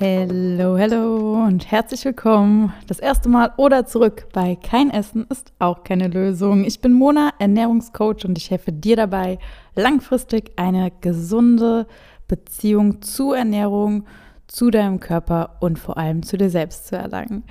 [0.00, 2.72] Hallo, hallo und herzlich willkommen.
[2.88, 6.64] Das erste Mal oder zurück bei Kein Essen ist auch keine Lösung.
[6.64, 9.38] Ich bin Mona, Ernährungscoach und ich helfe dir dabei,
[9.76, 11.86] langfristig eine gesunde
[12.26, 14.04] Beziehung zu Ernährung,
[14.48, 17.44] zu deinem Körper und vor allem zu dir selbst zu erlangen.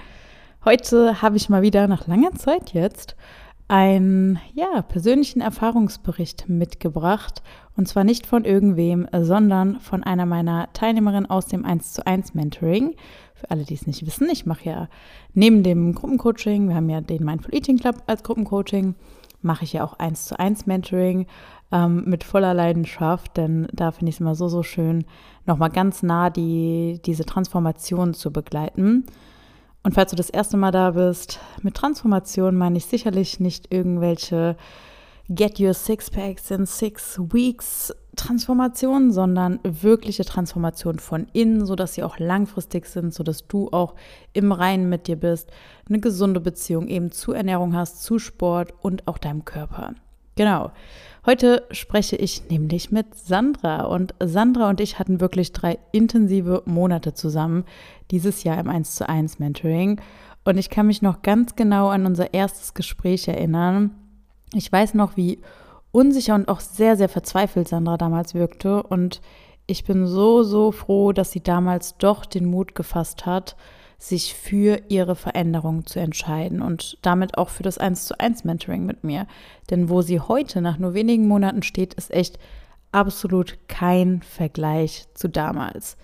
[0.65, 3.15] Heute habe ich mal wieder nach langer Zeit jetzt
[3.67, 7.41] einen ja, persönlichen Erfahrungsbericht mitgebracht.
[7.75, 12.35] Und zwar nicht von irgendwem, sondern von einer meiner Teilnehmerinnen aus dem 1 zu 1
[12.35, 12.95] Mentoring.
[13.33, 14.89] Für alle, die es nicht wissen, ich mache ja
[15.33, 18.95] neben dem Gruppencoaching, wir haben ja den Mindful Eating Club als Gruppencoaching,
[19.41, 21.25] mache ich ja auch 1 zu 1 Mentoring
[21.71, 25.05] ähm, mit voller Leidenschaft, denn da finde ich es immer so, so schön,
[25.45, 29.05] nochmal ganz nah die, diese Transformation zu begleiten.
[29.83, 34.55] Und falls du das erste Mal da bist, mit Transformation meine ich sicherlich nicht irgendwelche
[35.29, 42.03] Get Your Six Packs in Six Weeks Transformation, sondern wirkliche Transformation von innen, sodass sie
[42.03, 43.95] auch langfristig sind, sodass du auch
[44.33, 45.51] im Reinen mit dir bist,
[45.89, 49.95] eine gesunde Beziehung eben zu Ernährung hast, zu Sport und auch deinem Körper.
[50.35, 50.71] Genau.
[51.25, 57.13] Heute spreche ich nämlich mit Sandra und Sandra und ich hatten wirklich drei intensive Monate
[57.13, 57.63] zusammen
[58.11, 60.01] dieses Jahr im 1 zu 1 Mentoring
[60.43, 63.91] und ich kann mich noch ganz genau an unser erstes Gespräch erinnern.
[64.53, 65.39] Ich weiß noch, wie
[65.93, 69.21] unsicher und auch sehr, sehr verzweifelt Sandra damals wirkte und
[69.65, 73.55] ich bin so, so froh, dass sie damals doch den Mut gefasst hat,
[74.03, 78.85] sich für ihre Veränderung zu entscheiden und damit auch für das 1 zu 1 Mentoring
[78.85, 79.27] mit mir.
[79.69, 82.37] Denn wo sie heute nach nur wenigen Monaten steht, ist echt
[82.91, 85.95] absolut kein Vergleich zu damals.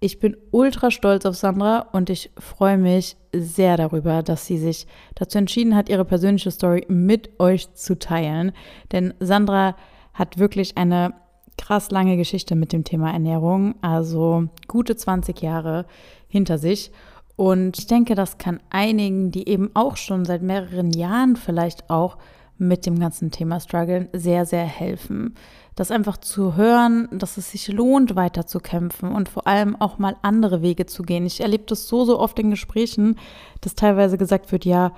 [0.00, 4.88] Ich bin ultra stolz auf Sandra und ich freue mich sehr darüber, dass sie sich
[5.14, 8.50] dazu entschieden hat, ihre persönliche Story mit euch zu teilen.
[8.90, 9.76] Denn Sandra
[10.12, 11.14] hat wirklich eine
[11.56, 15.86] krass lange Geschichte mit dem Thema Ernährung, also gute 20 Jahre
[16.26, 16.90] hinter sich.
[17.38, 22.18] Und ich denke, das kann einigen, die eben auch schon seit mehreren Jahren vielleicht auch
[22.56, 25.36] mit dem ganzen Thema strugglen, sehr, sehr helfen.
[25.76, 29.98] Das einfach zu hören, dass es sich lohnt, weiter zu kämpfen und vor allem auch
[29.98, 31.26] mal andere Wege zu gehen.
[31.26, 33.14] Ich erlebe das so, so oft in Gesprächen,
[33.60, 34.90] dass teilweise gesagt wird, ja,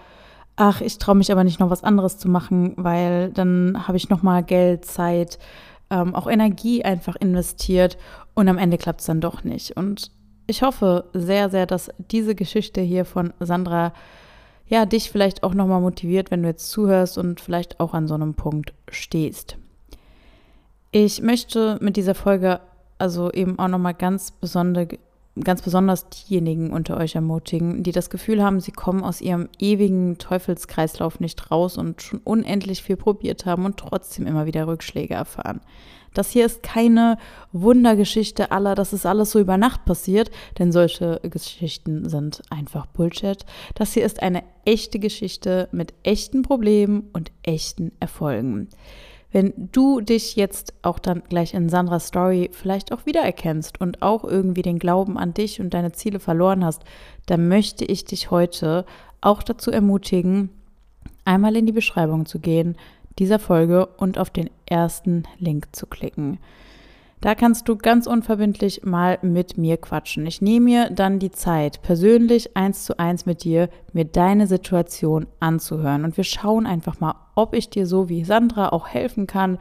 [0.57, 4.09] ach, ich traue mich aber nicht noch was anderes zu machen, weil dann habe ich
[4.09, 5.39] noch mal Geld, Zeit,
[5.91, 7.99] ähm, auch Energie einfach investiert
[8.33, 9.77] und am Ende klappt es dann doch nicht.
[9.77, 10.11] Und
[10.51, 13.93] ich hoffe sehr, sehr, dass diese Geschichte hier von Sandra
[14.67, 18.15] ja dich vielleicht auch nochmal motiviert, wenn du jetzt zuhörst und vielleicht auch an so
[18.15, 19.57] einem Punkt stehst.
[20.93, 22.61] Ich möchte mit dieser Folge
[22.99, 24.89] also eben auch nochmal ganz besonders
[25.45, 30.19] ganz besonders diejenigen unter euch ermutigen, die das Gefühl haben, sie kommen aus ihrem ewigen
[30.19, 35.61] Teufelskreislauf nicht raus und schon unendlich viel probiert haben und trotzdem immer wieder Rückschläge erfahren.
[36.15, 37.19] Das hier ist keine
[37.53, 43.45] Wundergeschichte aller, das ist alles so über Nacht passiert, denn solche Geschichten sind einfach Bullshit.
[43.75, 48.69] Das hier ist eine echte Geschichte mit echten Problemen und echten Erfolgen.
[49.33, 54.25] Wenn du dich jetzt auch dann gleich in Sandras Story vielleicht auch wiedererkennst und auch
[54.25, 56.83] irgendwie den Glauben an dich und deine Ziele verloren hast,
[57.27, 58.85] dann möchte ich dich heute
[59.21, 60.51] auch dazu ermutigen,
[61.25, 62.77] einmal in die Beschreibung zu gehen
[63.21, 66.39] dieser Folge und auf den ersten Link zu klicken.
[67.21, 70.25] Da kannst du ganz unverbindlich mal mit mir quatschen.
[70.27, 75.27] Ich nehme mir dann die Zeit, persönlich eins zu eins mit dir, mir deine Situation
[75.39, 76.05] anzuhören.
[76.05, 79.59] Und wir schauen einfach mal, ob ich dir so wie Sandra auch helfen kann,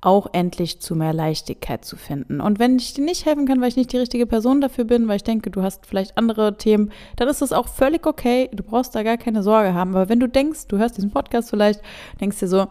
[0.00, 2.40] auch endlich zu mehr Leichtigkeit zu finden.
[2.40, 5.08] Und wenn ich dir nicht helfen kann, weil ich nicht die richtige Person dafür bin,
[5.08, 8.48] weil ich denke, du hast vielleicht andere Themen, dann ist das auch völlig okay.
[8.52, 9.96] Du brauchst da gar keine Sorge haben.
[9.96, 11.82] Aber wenn du denkst, du hörst diesen Podcast vielleicht,
[12.20, 12.68] denkst dir so,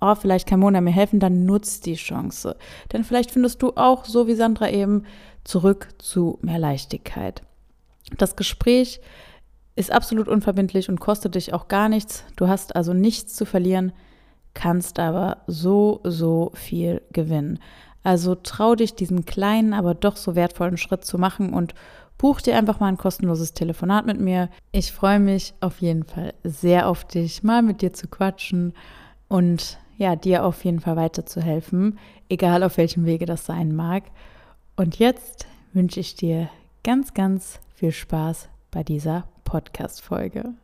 [0.00, 2.56] oh, vielleicht kann Mona mir helfen, dann nutzt die Chance.
[2.92, 5.04] Denn vielleicht findest du auch, so wie Sandra eben,
[5.44, 7.42] zurück zu mehr Leichtigkeit.
[8.16, 9.00] Das Gespräch
[9.76, 12.24] ist absolut unverbindlich und kostet dich auch gar nichts.
[12.36, 13.92] Du hast also nichts zu verlieren,
[14.54, 17.58] kannst aber so, so viel gewinnen.
[18.02, 21.74] Also trau dich, diesen kleinen, aber doch so wertvollen Schritt zu machen und
[22.18, 24.48] buch dir einfach mal ein kostenloses Telefonat mit mir.
[24.72, 28.74] Ich freue mich auf jeden Fall sehr auf dich, mal mit dir zu quatschen
[29.28, 31.98] und ja, dir auf jeden Fall weiterzuhelfen,
[32.30, 34.04] egal auf welchem Wege das sein mag.
[34.74, 36.48] Und jetzt wünsche ich dir
[36.82, 40.54] ganz, ganz viel Spaß bei dieser Podcast-Folge.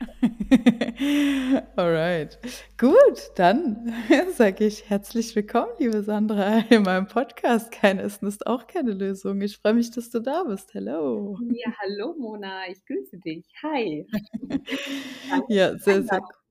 [1.76, 2.40] Alright.
[2.76, 3.94] Gut, dann
[4.34, 7.70] sage ich herzlich willkommen, liebe Sandra, in meinem Podcast.
[7.70, 9.40] Kein Essen ist auch keine Lösung.
[9.40, 10.74] Ich freue mich, dass du da bist.
[10.74, 11.38] Hallo.
[11.52, 13.46] Ja, hallo Mona, ich grüße dich.
[13.62, 14.04] Hi.
[15.48, 16.45] ja, sehr, sehr gut.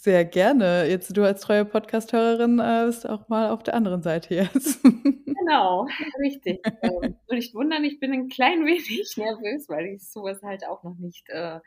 [0.00, 0.86] Sehr gerne.
[0.88, 4.80] Jetzt du als treue Podcast-Hörerin äh, bist auch mal auf der anderen Seite jetzt.
[5.48, 5.86] Genau,
[6.20, 6.60] richtig.
[6.82, 10.96] ähm, nicht wundern, ich bin ein klein wenig nervös, weil ich sowas halt auch noch
[10.98, 11.60] nicht äh,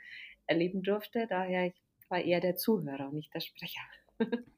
[0.45, 1.25] erleben durfte.
[1.27, 1.73] Daher ich
[2.09, 3.81] war eher der Zuhörer und nicht der Sprecher.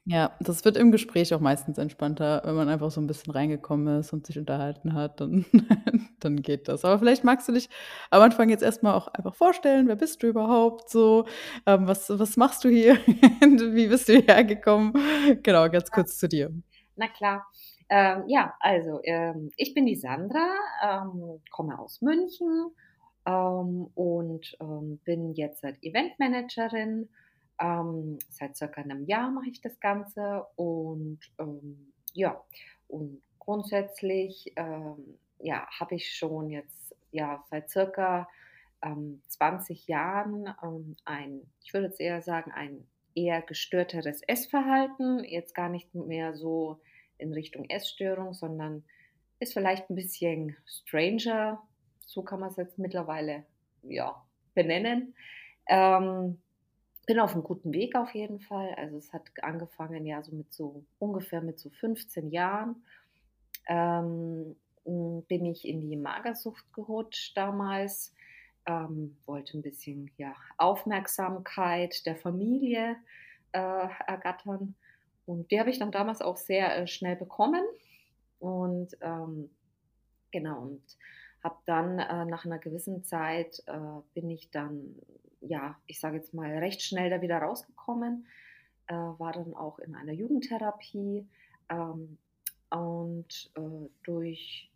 [0.06, 4.00] Ja, das wird im Gespräch auch meistens entspannter, wenn man einfach so ein bisschen reingekommen
[4.00, 5.46] ist und sich unterhalten hat, dann
[6.20, 6.84] dann geht das.
[6.84, 7.70] Aber vielleicht magst du dich
[8.10, 11.26] am Anfang jetzt erstmal auch einfach vorstellen: Wer bist du überhaupt so?
[11.66, 12.96] Ähm, was was machst du hier?
[13.06, 14.94] Wie bist du hierher gekommen?
[15.42, 16.52] Genau, ganz kurz zu dir.
[16.98, 17.48] Na klar.
[17.90, 20.50] Ähm, ja, also, ähm, ich bin die Sandra,
[20.84, 22.72] ähm, komme aus München,
[23.26, 27.10] ähm, und, ähm, bin jetzt Eventmanagerin
[27.60, 32.42] ähm, seit circa einem Jahr mache ich das Ganze und ähm, ja,
[32.88, 38.28] und grundsätzlich ähm, ja, habe ich schon jetzt ja seit circa
[38.82, 42.86] ähm, 20 Jahren ähm, ein, ich würde jetzt eher sagen, ein
[43.16, 45.24] eher gestörteres Essverhalten.
[45.24, 46.80] Jetzt gar nicht mehr so
[47.18, 48.84] in Richtung Essstörung, sondern
[49.40, 51.62] ist vielleicht ein bisschen stranger.
[52.06, 53.46] So kann man es jetzt mittlerweile
[53.84, 54.24] ja,
[54.54, 55.16] benennen.
[55.68, 56.42] Ähm,
[57.06, 58.74] bin auf einem guten Weg auf jeden Fall.
[58.76, 62.84] Also es hat angefangen ja so mit so ungefähr mit so 15 Jahren.
[63.68, 64.56] Ähm,
[64.86, 68.14] bin ich in die Magersucht gerutscht damals,
[68.66, 72.98] ähm, wollte ein bisschen ja, Aufmerksamkeit der Familie
[73.54, 74.76] äh, ergattern.
[75.26, 77.64] Und die habe ich dann damals auch sehr äh, schnell bekommen.
[78.40, 79.50] Und ähm,
[80.32, 80.82] genau, und
[81.44, 84.96] habe dann äh, nach einer gewissen Zeit äh, bin ich dann,
[85.48, 88.28] ja, ich sage jetzt mal, recht schnell da wieder rausgekommen,
[88.88, 91.28] äh, war dann auch in einer Jugendtherapie
[91.70, 92.18] ähm,
[92.70, 94.72] und äh, durch,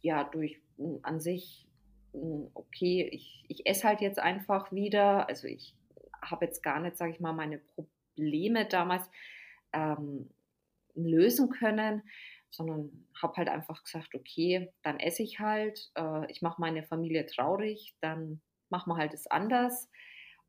[0.00, 1.66] ja, durch hm, an sich,
[2.12, 5.74] hm, okay, ich, ich esse halt jetzt einfach wieder, also ich
[6.22, 9.08] habe jetzt gar nicht, sage ich mal, meine Probleme damals
[9.72, 10.30] ähm,
[10.94, 12.02] lösen können
[12.56, 17.26] sondern habe halt einfach gesagt, okay, dann esse ich halt, äh, ich mache meine Familie
[17.26, 18.40] traurig, dann
[18.70, 19.90] machen wir halt es anders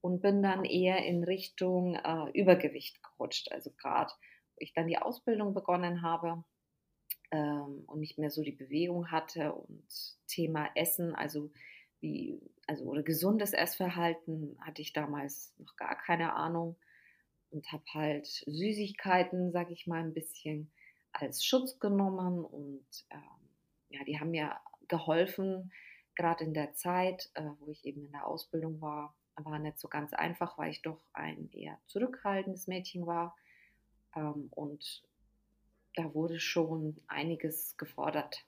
[0.01, 3.51] und bin dann eher in Richtung äh, Übergewicht gerutscht.
[3.51, 4.11] Also gerade,
[4.55, 6.43] wo ich dann die Ausbildung begonnen habe
[7.31, 9.87] ähm, und nicht mehr so die Bewegung hatte und
[10.27, 11.51] Thema Essen, also
[11.99, 16.77] wie, also oder gesundes Essverhalten hatte ich damals noch gar keine Ahnung
[17.49, 20.71] und habe halt Süßigkeiten, sage ich mal, ein bisschen
[21.11, 23.49] als Schutz genommen und ähm,
[23.89, 24.55] ja, die haben mir
[24.87, 25.71] geholfen,
[26.15, 29.15] gerade in der Zeit, äh, wo ich eben in der Ausbildung war,
[29.45, 33.35] war nicht so ganz einfach, weil ich doch ein eher zurückhaltendes Mädchen war
[34.15, 35.03] ähm, und
[35.95, 38.45] da wurde schon einiges gefordert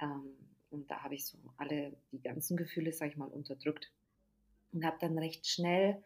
[0.00, 0.34] ähm,
[0.70, 3.90] und da habe ich so alle die ganzen Gefühle, sage ich mal, unterdrückt
[4.72, 6.02] und habe dann recht schnell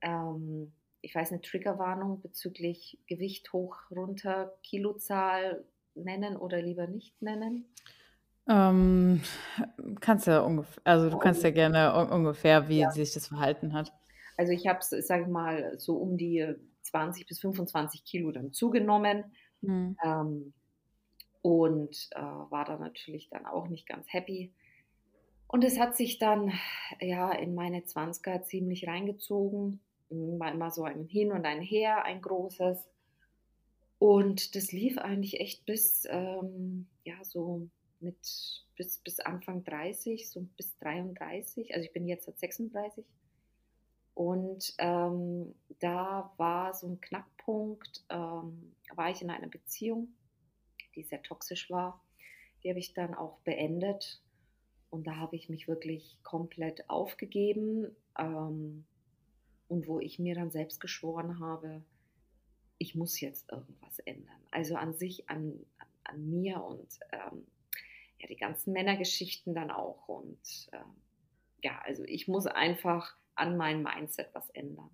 [0.00, 0.72] ähm,
[1.06, 5.64] ich weiß eine Triggerwarnung bezüglich Gewicht hoch, runter, Kilozahl
[5.94, 7.64] nennen oder lieber nicht nennen?
[8.48, 9.22] Ähm,
[10.00, 12.90] kannst ja ungefähr, also du kannst ja gerne ungefähr, wie ja.
[12.90, 13.92] sich das verhalten hat.
[14.36, 18.52] Also ich habe es, sage ich mal, so um die 20 bis 25 Kilo dann
[18.52, 19.24] zugenommen
[19.62, 19.96] mhm.
[20.04, 20.52] ähm,
[21.42, 24.52] und äh, war da natürlich dann auch nicht ganz happy.
[25.48, 26.52] Und es hat sich dann
[27.00, 32.20] ja in meine 20er ziemlich reingezogen war immer so ein Hin und ein Her, ein
[32.20, 32.88] großes.
[33.98, 37.68] Und das lief eigentlich echt bis, ähm, ja, so
[38.00, 41.74] mit bis, bis Anfang 30, so bis 33.
[41.74, 43.04] Also ich bin jetzt seit 36.
[44.14, 50.08] Und ähm, da war so ein Knackpunkt, ähm, war ich in einer Beziehung,
[50.94, 52.02] die sehr toxisch war.
[52.62, 54.22] Die habe ich dann auch beendet.
[54.88, 57.94] Und da habe ich mich wirklich komplett aufgegeben.
[58.18, 58.86] Ähm,
[59.68, 61.82] und wo ich mir dann selbst geschworen habe,
[62.78, 64.40] ich muss jetzt irgendwas ändern.
[64.50, 65.58] Also an sich, an,
[66.04, 67.46] an mir und ähm,
[68.18, 70.08] ja, die ganzen Männergeschichten dann auch.
[70.08, 71.02] Und ähm,
[71.62, 74.90] ja, also ich muss einfach an meinem Mindset was ändern.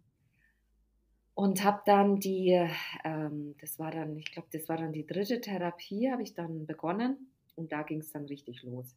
[1.34, 2.68] Und habe dann die,
[3.04, 6.66] ähm, das war dann, ich glaube, das war dann die dritte Therapie, habe ich dann
[6.66, 7.32] begonnen.
[7.54, 8.96] Und da ging es dann richtig los,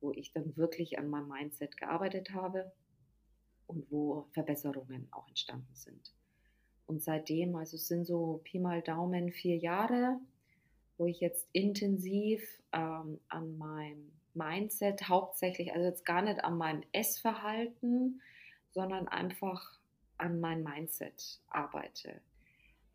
[0.00, 2.72] wo ich dann wirklich an meinem Mindset gearbeitet habe
[3.66, 6.12] und wo Verbesserungen auch entstanden sind.
[6.86, 10.18] Und seitdem, also es sind so Pi mal Daumen vier Jahre,
[11.00, 16.84] wo ich jetzt intensiv ähm, an meinem Mindset hauptsächlich, also jetzt gar nicht an meinem
[16.92, 18.20] Essverhalten,
[18.70, 19.80] sondern einfach
[20.18, 22.20] an meinem Mindset arbeite.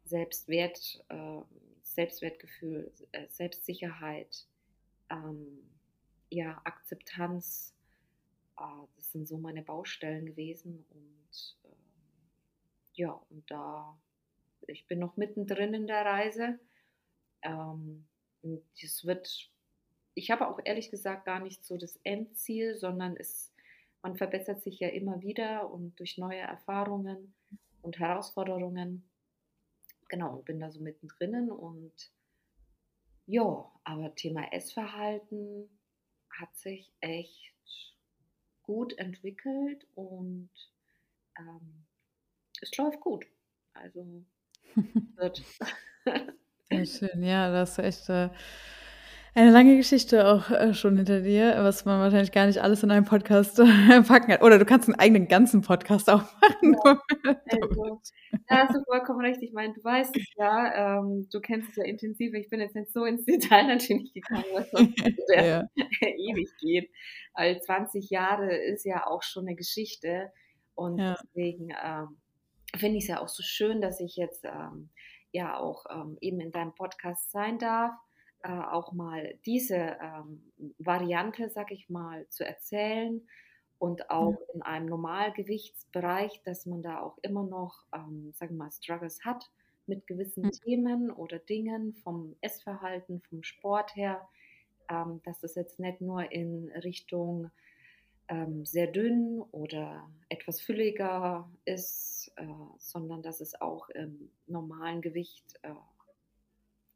[0.05, 1.41] Selbstwert, äh,
[1.81, 4.45] Selbstwertgefühl, äh, Selbstsicherheit,
[5.09, 5.63] ähm,
[6.29, 7.75] ja, Akzeptanz,
[8.57, 11.75] Ah, das sind so meine Baustellen gewesen und äh,
[12.93, 13.97] ja, und da,
[14.67, 16.57] ich bin noch mittendrin in der Reise.
[17.41, 18.07] Ähm,
[18.41, 19.49] und es wird
[20.15, 23.53] ich habe auch ehrlich gesagt gar nicht so das Endziel, sondern es,
[24.01, 27.35] man verbessert sich ja immer wieder und durch neue Erfahrungen
[27.81, 29.07] und Herausforderungen.
[30.07, 32.11] Genau, bin da so mittendrin und
[33.27, 35.69] ja, aber Thema Essverhalten
[36.29, 37.53] hat sich echt
[38.63, 40.49] gut entwickelt und
[41.37, 41.85] ähm,
[42.61, 43.25] es läuft gut.
[43.73, 44.23] Also
[45.15, 45.43] wird.
[46.69, 48.29] Sehr schön, ja, das ist echt äh,
[49.37, 52.91] eine lange Geschichte auch äh, schon hinter dir, was man wahrscheinlich gar nicht alles in
[52.91, 53.65] einem Podcast äh,
[54.07, 54.41] packen kann.
[54.41, 56.77] Oder du kannst einen eigenen ganzen Podcast auch machen.
[56.85, 57.01] Ja,
[57.51, 58.01] also,
[58.47, 59.41] da hast du vollkommen recht.
[59.41, 62.33] Ich meine, du weißt es ja, ähm, du kennst es ja intensiv.
[62.33, 64.95] Ich bin jetzt nicht so ins Detail natürlich gegangen, was sonst
[65.35, 65.67] ja.
[65.99, 66.89] ewig geht.
[67.33, 70.31] Weil 20 Jahre ist ja auch schon eine Geschichte.
[70.75, 71.17] Und ja.
[71.21, 72.17] deswegen ähm,
[72.73, 74.89] finde ich es ja auch so schön, dass ich jetzt ähm,
[75.35, 77.93] ja auch ähm, eben in deinem Podcast sein darf
[78.45, 83.27] äh, auch mal diese ähm, Variante, sag ich mal, zu erzählen
[83.79, 84.53] und auch ja.
[84.53, 89.49] in einem Normalgewichtsbereich, dass man da auch immer noch, ähm, sagen wir mal, Struggles hat
[89.87, 90.51] mit gewissen mhm.
[90.51, 94.27] Themen oder Dingen vom Essverhalten, vom Sport her,
[94.89, 97.49] ähm, dass das jetzt nicht nur in Richtung
[98.27, 102.45] ähm, sehr dünn oder etwas fülliger ist, äh,
[102.79, 105.73] sondern dass es auch im normalen Gewicht äh,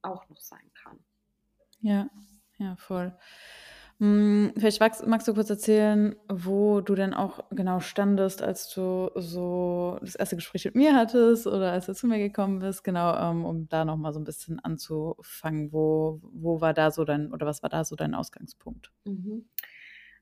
[0.01, 0.99] auch noch sein kann.
[1.81, 2.09] Ja,
[2.57, 3.13] ja, voll.
[3.99, 9.11] Hm, vielleicht magst magst du kurz erzählen, wo du denn auch genau standest, als du
[9.15, 13.15] so das erste Gespräch mit mir hattest oder als du zu mir gekommen bist, genau,
[13.17, 15.73] ähm, um da noch mal so ein bisschen anzufangen.
[15.73, 18.91] Wo wo war da so dein oder was war da so dein Ausgangspunkt?
[19.05, 19.45] Mhm.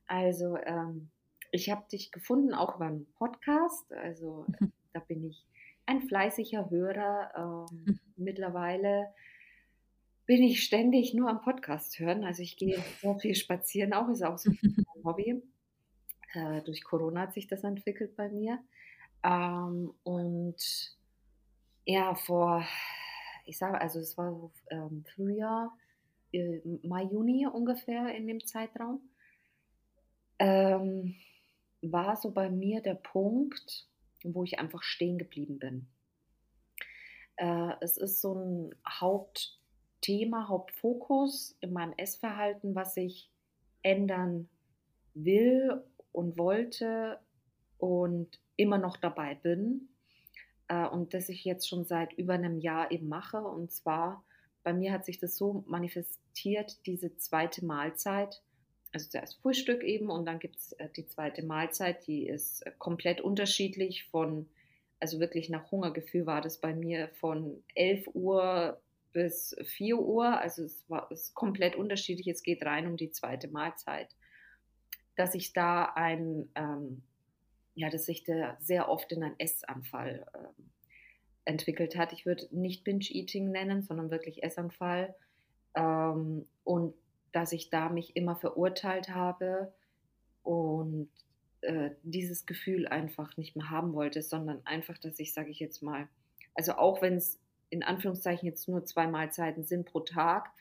[0.07, 1.09] Also, ähm,
[1.51, 3.91] ich habe dich gefunden auch beim Podcast.
[3.93, 4.71] Also, Mhm.
[4.93, 5.45] da bin ich
[5.85, 7.99] ein fleißiger Hörer, ähm, Mhm.
[8.17, 9.13] mittlerweile
[10.25, 12.23] bin ich ständig nur am Podcast hören.
[12.25, 14.51] Also ich gehe sehr viel spazieren, auch ist auch so
[14.95, 15.41] mein Hobby.
[16.33, 18.59] Äh, durch Corona hat sich das entwickelt bei mir.
[19.23, 20.97] Ähm, und
[21.85, 22.65] ja, vor,
[23.45, 25.77] ich sage, also es war so ähm, Frühjahr,
[26.33, 29.01] äh, Mai, Juni ungefähr in dem Zeitraum,
[30.39, 31.15] ähm,
[31.81, 33.87] war so bei mir der Punkt,
[34.23, 35.87] wo ich einfach stehen geblieben bin.
[37.37, 39.57] Äh, es ist so ein Haupt
[40.01, 43.31] Thema, Hauptfokus in meinem Essverhalten, was ich
[43.81, 44.47] ändern
[45.13, 47.19] will und wollte
[47.77, 49.89] und immer noch dabei bin.
[50.67, 53.41] Äh, und das ich jetzt schon seit über einem Jahr eben mache.
[53.41, 54.23] Und zwar,
[54.63, 58.41] bei mir hat sich das so manifestiert, diese zweite Mahlzeit.
[58.97, 62.71] Also zuerst Frühstück eben und dann gibt es äh, die zweite Mahlzeit, die ist äh,
[62.79, 64.49] komplett unterschiedlich von,
[64.99, 68.81] also wirklich nach Hungergefühl war das bei mir von 11 Uhr
[69.13, 73.49] bis 4 Uhr, also es war es komplett unterschiedlich, es geht rein um die zweite
[73.49, 74.09] Mahlzeit,
[75.15, 77.03] dass ich da ein, ähm,
[77.75, 80.71] ja, dass sich da sehr oft in einen Essanfall ähm,
[81.45, 82.13] entwickelt hat.
[82.13, 85.13] Ich würde nicht Binge-Eating nennen, sondern wirklich Essanfall.
[85.75, 86.95] Ähm, und
[87.31, 89.73] dass ich da mich immer verurteilt habe
[90.43, 91.09] und
[91.61, 95.81] äh, dieses Gefühl einfach nicht mehr haben wollte, sondern einfach, dass ich, sage ich jetzt
[95.81, 96.07] mal,
[96.53, 100.51] also auch wenn es in Anführungszeichen jetzt nur zwei Mahlzeiten sind pro Tag,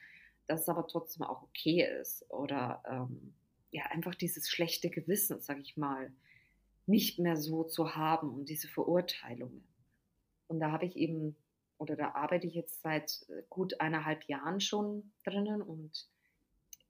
[0.46, 2.28] dass es aber trotzdem auch okay ist.
[2.30, 3.35] Oder ähm,
[3.70, 6.12] ja, einfach dieses schlechte Gewissen, sag ich mal,
[6.87, 9.66] nicht mehr so zu haben und diese Verurteilungen.
[10.49, 11.37] Und da habe ich eben,
[11.78, 16.08] oder da arbeite ich jetzt seit äh, gut eineinhalb Jahren schon drinnen und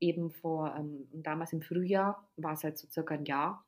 [0.01, 3.65] eben vor, ähm, damals im Frühjahr war es halt so circa ein Jahr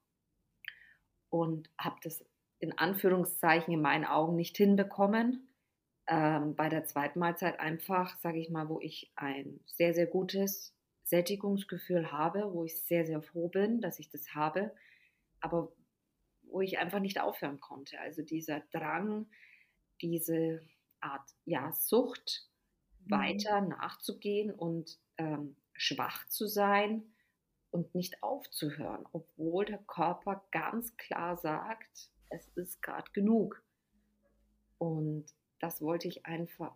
[1.31, 2.25] und habe das
[2.59, 5.49] in Anführungszeichen in meinen Augen nicht hinbekommen,
[6.09, 10.75] ähm, bei der zweiten Mahlzeit einfach, sage ich mal, wo ich ein sehr, sehr gutes
[11.05, 14.75] Sättigungsgefühl habe, wo ich sehr, sehr froh bin, dass ich das habe,
[15.41, 15.73] aber
[16.43, 18.01] wo ich einfach nicht aufhören konnte.
[18.01, 19.27] Also dieser Drang,
[20.01, 20.63] diese
[21.01, 22.49] Art ja, Sucht
[23.05, 23.11] mhm.
[23.11, 27.03] weiter nachzugehen und ähm, schwach zu sein
[27.71, 33.63] und nicht aufzuhören, obwohl der Körper ganz klar sagt, es ist gerade genug.
[34.79, 35.27] Und
[35.61, 36.75] das wollte ich einfach,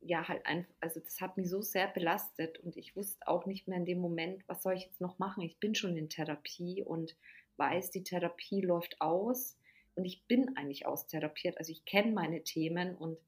[0.00, 3.68] ja, halt einfach, also das hat mich so sehr belastet und ich wusste auch nicht
[3.68, 5.42] mehr in dem Moment, was soll ich jetzt noch machen?
[5.42, 7.16] Ich bin schon in Therapie und
[7.56, 9.56] weiß, die Therapie läuft aus
[9.94, 11.58] und ich bin eigentlich austherapiert.
[11.58, 13.18] Also ich kenne meine Themen und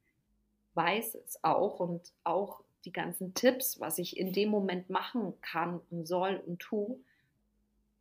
[0.75, 5.81] weiß es auch und auch die ganzen Tipps, was ich in dem Moment machen kann
[5.91, 6.99] und soll und tue,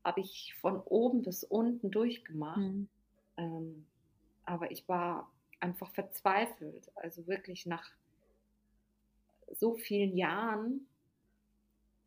[0.03, 2.57] habe ich von oben bis unten durchgemacht.
[2.57, 2.87] Mhm.
[3.37, 3.85] Ähm,
[4.45, 6.91] aber ich war einfach verzweifelt.
[6.95, 7.89] Also wirklich nach
[9.51, 10.87] so vielen Jahren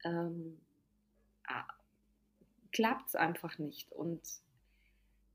[0.04, 0.60] ähm,
[2.72, 3.92] klappt es einfach nicht.
[3.92, 4.22] Und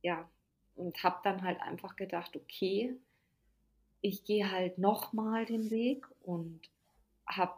[0.02, 0.30] ja,
[0.76, 2.98] und habe dann halt einfach gedacht, okay,
[4.02, 6.62] ich gehe halt nochmal den Weg und
[7.28, 7.58] habe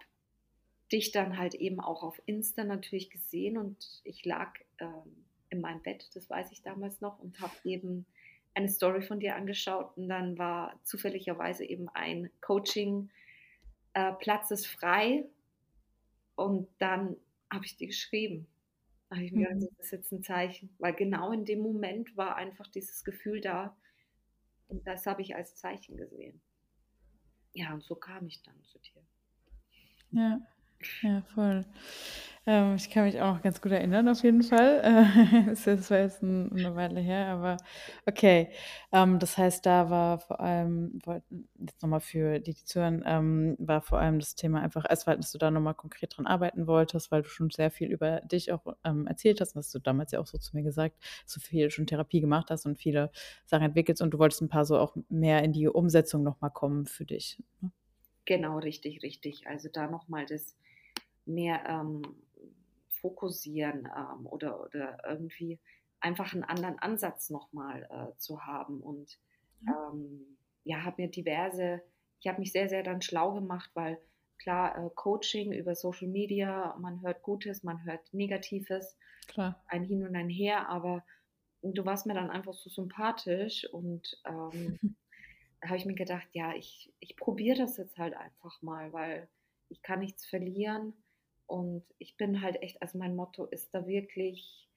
[0.92, 5.82] dich dann halt eben auch auf Insta natürlich gesehen und ich lag ähm, in meinem
[5.82, 8.06] Bett, das weiß ich damals noch, und habe eben
[8.54, 13.10] eine Story von dir angeschaut und dann war zufälligerweise eben ein Coaching
[13.94, 15.26] äh, Platz ist frei
[16.36, 17.16] und dann
[17.52, 18.48] habe ich dir geschrieben.
[19.10, 19.60] Da habe ich mir mhm.
[19.60, 23.42] gedacht, das ist jetzt ein Zeichen, weil genau in dem Moment war einfach dieses Gefühl
[23.42, 23.76] da
[24.68, 26.42] und das habe ich als Zeichen gesehen.
[27.54, 29.02] Ja, und so kam ich dann zu dir.
[30.12, 30.40] Ja,
[31.04, 31.66] ja, voll.
[32.48, 34.82] Ähm, ich kann mich auch ganz gut erinnern, auf jeden Fall.
[35.46, 37.58] Äh, das war jetzt ein, eine Weile her, aber
[38.06, 38.50] okay.
[38.94, 41.00] Ähm, das heißt, da war vor allem,
[41.60, 45.32] jetzt nochmal für die, die zuhören, ähm, war vor allem das Thema einfach Essverhalten, dass
[45.32, 48.66] du da nochmal konkret dran arbeiten wolltest, weil du schon sehr viel über dich auch
[48.84, 49.56] ähm, erzählt hast.
[49.56, 52.22] Und hast du damals ja auch so zu mir gesagt, dass du viel schon Therapie
[52.22, 53.12] gemacht hast und viele
[53.46, 56.86] Sachen entwickelst und du wolltest ein paar so auch mehr in die Umsetzung nochmal kommen
[56.86, 57.42] für dich.
[57.62, 57.72] Ne?
[58.26, 59.48] Genau, richtig, richtig.
[59.48, 60.56] Also da nochmal das
[61.26, 62.02] mehr ähm,
[62.90, 65.60] fokussieren ähm, oder, oder irgendwie
[66.00, 68.82] einfach einen anderen Ansatz nochmal äh, zu haben.
[68.82, 69.18] Und
[69.68, 71.82] ähm, ja, habe mir diverse,
[72.20, 74.00] ich habe mich sehr, sehr dann schlau gemacht, weil
[74.38, 79.64] klar, äh, Coaching über Social Media, man hört Gutes, man hört Negatives, klar.
[79.68, 81.04] ein Hin und ein Her, aber
[81.62, 84.80] du warst mir dann einfach so sympathisch und ähm,
[85.68, 89.30] habe ich mir gedacht, ja, ich, ich probiere das jetzt halt einfach mal, weil
[89.70, 90.94] ich kann nichts verlieren
[91.48, 94.68] und ich bin halt echt, also mein Motto ist da wirklich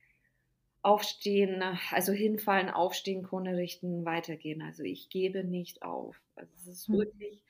[0.83, 4.63] aufstehen, also hinfallen, aufstehen, Krone richten, weitergehen.
[4.63, 6.21] Also ich gebe nicht auf.
[6.37, 6.99] Also es ist hm.
[6.99, 7.43] wirklich,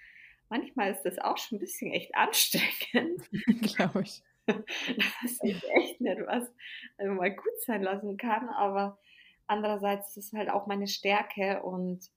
[0.49, 3.29] manchmal ist das auch schon ein bisschen echt ansteckend.
[3.77, 4.23] Glaube ich.
[4.47, 6.51] Dass ich echt nicht was
[6.97, 8.99] also mal gut sein lassen kann, aber
[9.47, 12.11] andererseits ist es halt auch meine Stärke und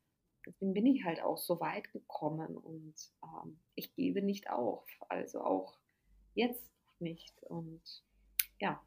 [0.45, 4.87] deswegen bin ich halt auch so weit gekommen und ähm, ich gebe nicht auf.
[5.09, 5.77] Also auch
[6.33, 7.41] jetzt nicht.
[7.43, 7.81] Und
[8.59, 8.81] ja,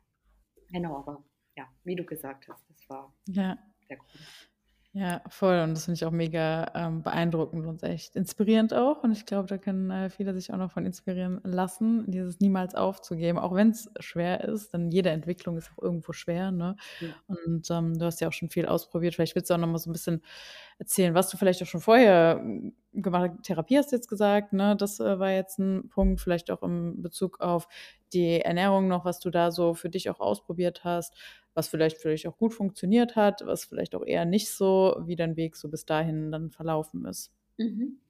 [0.71, 1.25] genau, aber
[1.57, 3.59] ja, wie du gesagt hast, das war ja.
[3.88, 4.51] der Grund.
[4.96, 5.59] Ja, voll.
[5.59, 9.02] Und das finde ich auch mega ähm, beeindruckend und echt inspirierend auch.
[9.02, 12.76] Und ich glaube, da können äh, viele sich auch noch von inspirieren lassen, dieses niemals
[12.76, 14.72] aufzugeben, auch wenn es schwer ist.
[14.72, 16.52] Denn jede Entwicklung ist auch irgendwo schwer.
[16.52, 16.76] Ne?
[17.00, 17.09] Ja.
[17.26, 19.16] Und ähm, du hast ja auch schon viel ausprobiert.
[19.16, 20.22] Vielleicht willst du auch noch mal so ein bisschen
[20.78, 23.42] erzählen, was du vielleicht auch schon vorher hm, gemacht hast.
[23.42, 24.76] Therapie hast du jetzt gesagt, ne?
[24.76, 27.66] Das äh, war jetzt ein Punkt, vielleicht auch im Bezug auf
[28.12, 31.16] die Ernährung noch, was du da so für dich auch ausprobiert hast,
[31.55, 35.17] was vielleicht für dich auch gut funktioniert hat, was vielleicht auch eher nicht so, wie
[35.17, 37.33] dein Weg so bis dahin dann verlaufen ist.
[37.57, 38.01] Mhm.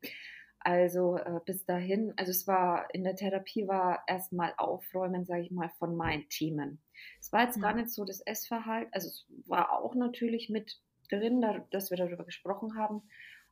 [0.60, 5.50] Also äh, bis dahin, also es war in der Therapie war erstmal Aufräumen, sage ich
[5.50, 6.80] mal, von meinen Themen.
[7.20, 7.62] Es war jetzt mhm.
[7.62, 10.80] gar nicht so das Essverhalten, also es war auch natürlich mit
[11.10, 13.02] drin, da, dass wir darüber gesprochen haben.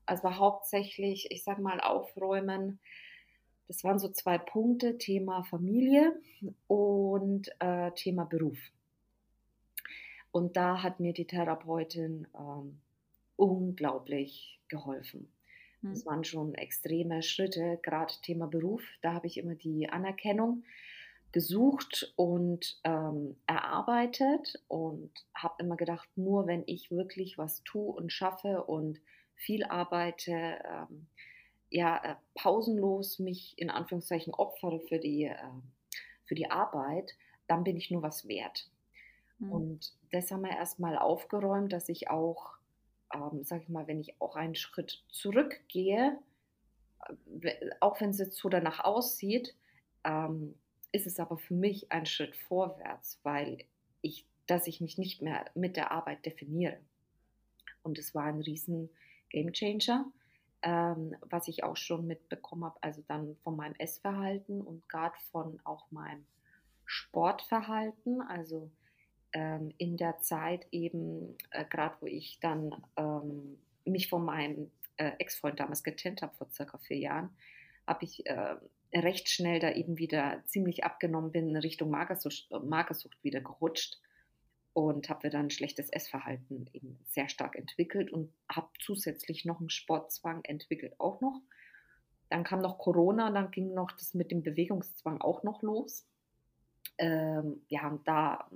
[0.06, 2.80] Es war hauptsächlich, ich sag mal, Aufräumen.
[3.68, 6.18] Das waren so zwei Punkte: Thema Familie
[6.66, 8.58] und äh, Thema Beruf.
[10.32, 12.80] Und da hat mir die Therapeutin ähm,
[13.36, 15.30] unglaublich geholfen.
[15.82, 16.06] Das hm.
[16.06, 18.82] waren schon extreme Schritte, gerade Thema Beruf.
[19.02, 20.64] Da habe ich immer die Anerkennung
[21.32, 28.12] gesucht und ähm, erarbeitet und habe immer gedacht, nur wenn ich wirklich was tue und
[28.12, 29.00] schaffe und
[29.34, 31.06] viel arbeite, ähm,
[31.70, 35.36] ja, äh, pausenlos mich in Anführungszeichen opfere für die, äh,
[36.24, 37.12] für die Arbeit,
[37.48, 38.70] dann bin ich nur was wert.
[39.42, 39.52] Mhm.
[39.52, 42.54] Und das haben wir erstmal aufgeräumt, dass ich auch,
[43.12, 46.18] ähm, sag ich mal, wenn ich auch einen Schritt zurückgehe,
[47.42, 49.54] äh, auch wenn es jetzt so danach aussieht,
[50.04, 50.54] ähm,
[50.92, 53.64] ist es aber für mich ein Schritt vorwärts, weil
[54.02, 56.78] ich, dass ich mich nicht mehr mit der Arbeit definiere.
[57.82, 58.90] Und es war ein riesen
[59.30, 60.04] Game Changer,
[60.62, 65.58] ähm, was ich auch schon mitbekommen habe, also dann von meinem Essverhalten und gerade von
[65.64, 66.24] auch meinem
[66.84, 68.70] Sportverhalten, also
[69.32, 75.12] ähm, in der Zeit eben, äh, gerade wo ich dann ähm, mich von meinem äh,
[75.18, 77.30] Ex-Freund damals getrennt habe vor circa vier Jahren,
[77.86, 78.56] habe ich äh,
[78.94, 83.98] recht schnell da eben wieder ziemlich abgenommen bin, in Richtung Magersucht, Magersucht wieder gerutscht
[84.74, 89.70] und habe dann ein schlechtes Essverhalten eben sehr stark entwickelt und habe zusätzlich noch einen
[89.70, 91.40] Sportzwang entwickelt auch noch.
[92.28, 96.06] Dann kam noch Corona, dann ging noch das mit dem Bewegungszwang auch noch los.
[96.98, 98.48] Ähm, ja, und da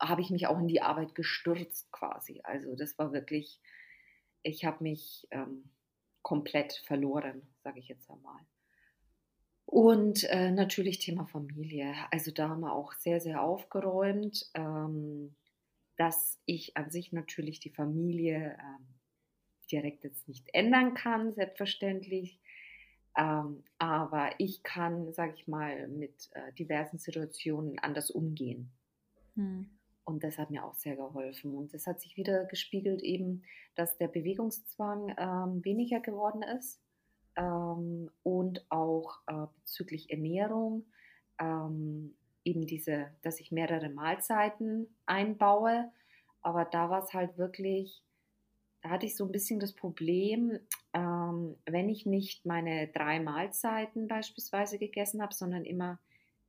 [0.00, 2.40] habe ich mich auch in die Arbeit gestürzt quasi.
[2.44, 3.60] Also das war wirklich,
[4.42, 5.70] ich habe mich ähm,
[6.22, 8.40] komplett verloren, sage ich jetzt einmal.
[9.66, 11.94] Und, äh, natürlich Thema Familie.
[12.12, 15.34] Also, da haben wir auch sehr, sehr aufgeräumt, ähm,
[15.96, 18.86] dass ich an sich natürlich die Familie, ähm,
[19.70, 22.40] direkt jetzt nicht ändern kann, selbstverständlich.
[23.16, 28.72] Ähm, aber ich kann, sage ich mal, mit, äh, diversen Situationen anders umgehen.
[29.36, 29.75] Mhm.
[30.06, 31.54] Und das hat mir auch sehr geholfen.
[31.56, 33.42] Und das hat sich wieder gespiegelt eben,
[33.74, 36.80] dass der Bewegungszwang, ähm, weniger geworden ist,
[37.36, 40.86] ähm, und auch, äh, bezüglich Ernährung,
[41.40, 45.90] ähm, eben diese dass ich mehrere Mahlzeiten einbaue.
[46.42, 48.02] Aber da war's halt wirklich
[48.82, 50.58] da hatte ich so 'n bisschen das Problem,
[50.94, 55.98] ähm, wenn ich nicht meine 3 Mahlzeiten beispielsweise gegessen habe, sondern immer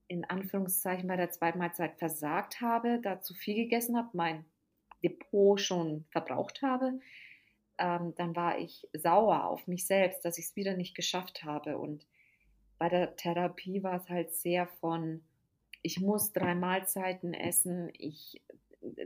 [0.07, 4.45] in Anführungszeichen bei der zweiten Mahlzeit versagt habe, da zu viel gegessen habe, mein
[5.03, 6.99] Depot schon verbraucht habe,
[7.77, 11.77] ähm, dann war ich sauer auf mich selbst, dass ich's wieder nicht geschafft habe.
[11.77, 12.07] Und
[12.79, 15.23] bei der Therapie war's halt sehr von:
[15.83, 18.43] „Ich muss 3 Mahlzeiten essen, ich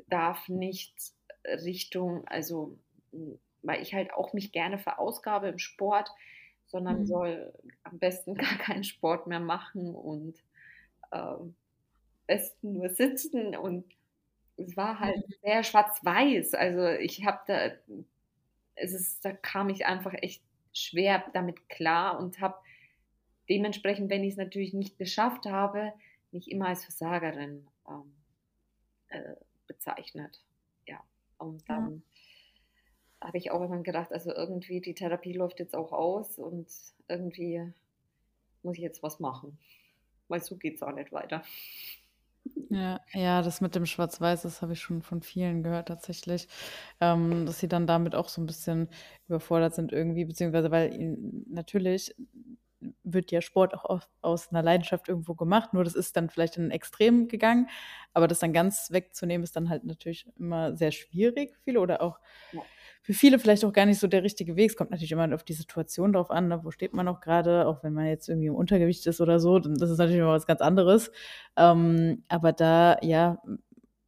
[0.09, 1.13] darf nicht
[1.45, 2.77] Richtung also,
[3.11, 6.11] hm, weil ich halt auch mich gerne verausgabe im Sport,
[6.65, 7.05] sondern Mhm.
[7.05, 10.43] soll am besten gar keinen Sport mehr machen und,
[11.11, 11.55] ähm,
[12.27, 13.85] besten nur sitzen.“ Und
[14.57, 15.33] es war halt Mhm.
[15.43, 16.55] sehr schwarz-weiß.
[16.55, 17.71] Also, ich habe da
[18.75, 20.43] es ist da kam ich einfach echt
[20.73, 22.57] schwer damit klar und habe
[23.49, 25.93] dementsprechend, wenn ich's natürlich nicht geschafft habe,
[26.31, 28.13] mich immer als Versagerin, ähm,
[29.09, 29.35] äh,
[29.67, 30.43] bezeichnet.
[30.87, 31.03] Ja,
[31.37, 31.91] und Ja.
[31.91, 32.03] dann
[33.21, 36.67] habe ich auch irgendwann gedacht: „Also, irgendwie die Therapie läuft jetzt auch aus und
[37.07, 37.71] irgendwie
[38.63, 39.59] muss ich jetzt was machen,
[40.31, 41.43] weil so geht's auch nicht weiter.“
[42.69, 46.47] Ja, ja, das mit dem Schwarz-Weiß, das habe ich schon von vielen gehört tatsächlich,
[47.01, 48.87] ähm, dass sie dann damit auch so 'n bisschen
[49.27, 52.15] überfordert sind irgendwie, beziehungsweise weil ihnen natürlich
[53.03, 56.57] wird ja Sport auch oft aus 'ner Leidenschaft irgendwo gemacht, nur das ist dann vielleicht
[56.57, 57.67] in 'n Extrem gegangen,
[58.13, 62.19] aber das dann ganz wegzunehmen, ist dann halt natürlich immer sehr schwierig viele oder auch
[62.53, 62.71] Ja.
[63.01, 64.71] Für viele vielleicht auch gar nicht so der richtige Weg.
[64.71, 66.63] Es kommt natürlich immer auf die Situation drauf an, ne?
[66.63, 67.67] Wo steht man auch grade?
[67.67, 70.33] Auch wenn man jetzt irgendwie im Untergewicht ist oder so, dann das ist natürlich immer
[70.33, 71.11] was ganz anderes.
[71.57, 73.41] Ähm, aber da ja,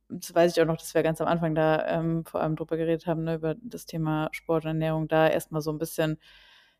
[0.09, 2.77] das weiß ich auch noch, dass wir ganz am Anfang da, ähm, vor allem drüber
[2.77, 6.19] geredet haben, ne, über das Thema Sport und Ernährung, da erst mal so 'n bisschen,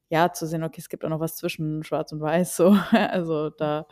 [0.09, 3.49] ja, zu sehen: „Okay, es gibt auch noch was zwischen Schwarz und Weiß“, so, also,
[3.51, 3.87] da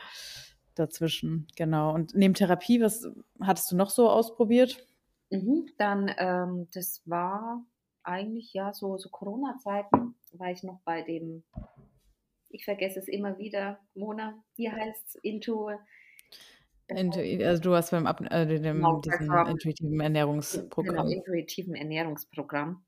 [0.76, 1.94] dazwischen, genau.
[1.94, 3.08] Und neben Therapie, was
[3.42, 4.88] hattest du noch so ausprobiert?
[5.30, 7.64] Mhm, dann, ähm das war
[8.04, 11.44] eigentlich, ja, so so Corona-Zeiten war ich noch bei dem
[12.54, 15.16] ich vergesse es immer wieder, Mona, wie heißt's?
[15.16, 15.72] Into
[16.90, 20.00] Intui also, du warst beim Abn äh, de Genau, dem diesem intuitiven
[20.78, 21.08] Genau, Ernährungsprogramm.
[21.08, 22.86] intuitiven Ernährungsprogramm.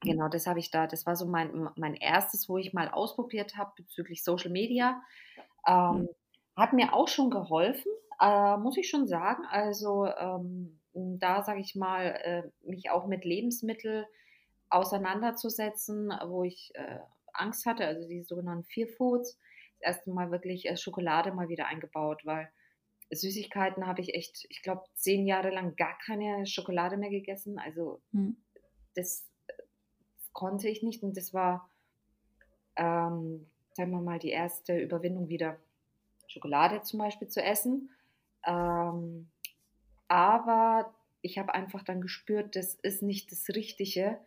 [0.00, 3.56] Genau, das habe ich da das war so mein mein 1., wo ich mal ausprobiert
[3.56, 5.02] habe bezüglich Social Media.
[5.66, 6.08] Ähm,
[6.56, 9.44] hat mir auch schon geholfen, äh, muss ich schon sagen.
[9.50, 14.06] Also, ähm, hm, da, sage ich mal, äh, mich auch mit Lebensmittel
[14.72, 16.98] auseinanderzusetzen, wo ich, äh,
[17.32, 19.38] Angst hatte, also, die sogenannten Fear Foods.
[19.80, 20.14] Das 1.
[20.14, 22.50] Mal wirklich, äh, Schokolade mal wieder eingebaut, weil
[23.10, 27.58] Süßigkeiten habe ich echt, ich glaube, 10 Jahre lang gar keine Schokolade mehr gegessen.
[27.58, 28.36] Also, Mhm.
[28.94, 29.26] das,
[30.32, 31.68] konnte ich nicht und das war
[32.76, 34.80] ähm, sagen wir mal, die 1.
[34.80, 35.58] Überwindung wieder
[36.26, 37.90] Schokolade zum Beispiel zu essen.
[38.46, 39.30] Ähm,
[40.08, 44.18] aber ich habe einfach dann gespürt, das ist nicht das Richtige.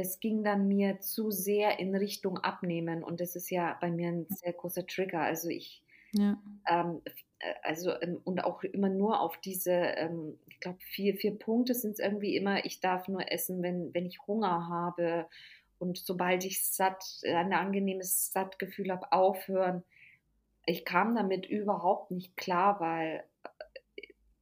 [0.00, 4.08] Das ging dann mir zu sehr in Richtung Abnehmen und das ist ja bei mir
[4.10, 5.20] 'n sehr großer Trigger.
[5.22, 6.40] Also, ich, Ja.
[6.68, 7.02] ähm,
[7.40, 11.74] äh, also, ähm und auch immer nur auf diese, ähm ich glaube, 4 4 Punkte
[11.74, 15.28] sind's irgendwie immer: Ich darf nur essen, wenn wenn ich Hunger habe
[15.80, 19.84] und sobald ich satt ein angenehmes Sattgefühl habe, aufhören.
[20.66, 23.24] Ich kam damit überhaupt nicht klar, weil,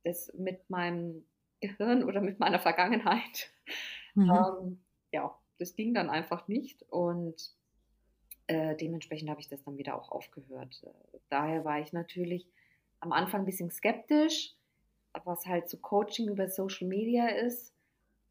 [0.04, 1.26] äh, das mit meinem
[1.60, 3.50] Gehirn oder mit meiner Vergangenheit,
[4.16, 4.58] Mhm.
[4.62, 7.54] ähm ja, das ging dann einfach nicht und,
[8.46, 10.82] äh, dementsprechend habe ich das dann wieder auch aufgehört.
[11.28, 12.46] Daher war ich natürlich
[13.00, 14.54] am Anfang bisschen skeptisch,
[15.24, 17.72] was halt so Coaching über Social Media ist.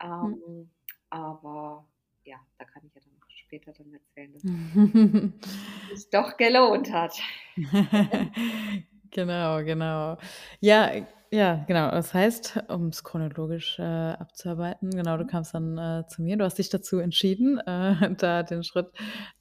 [0.02, 0.42] Mhm.
[0.44, 0.70] Ähm,
[1.10, 1.86] aber
[2.24, 4.42] ja, da kann ich ja dann später dann erzählen, dass
[6.02, 7.18] sich doch gelohnt hat.
[9.12, 10.18] Genau, genau.
[10.60, 10.92] Ja,
[11.32, 11.92] ja, genau.
[11.92, 15.28] Das heißt, um's chronologisch, äh, abzuarbeiten, genau, du Mhm.
[15.28, 16.38] kamst dann, äh, zu mir.
[16.38, 18.88] Du hast dich dazu entschieden, äh, da den Schritt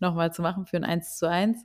[0.00, 1.64] noch mal zu machen für 'n Eins-zu-eins.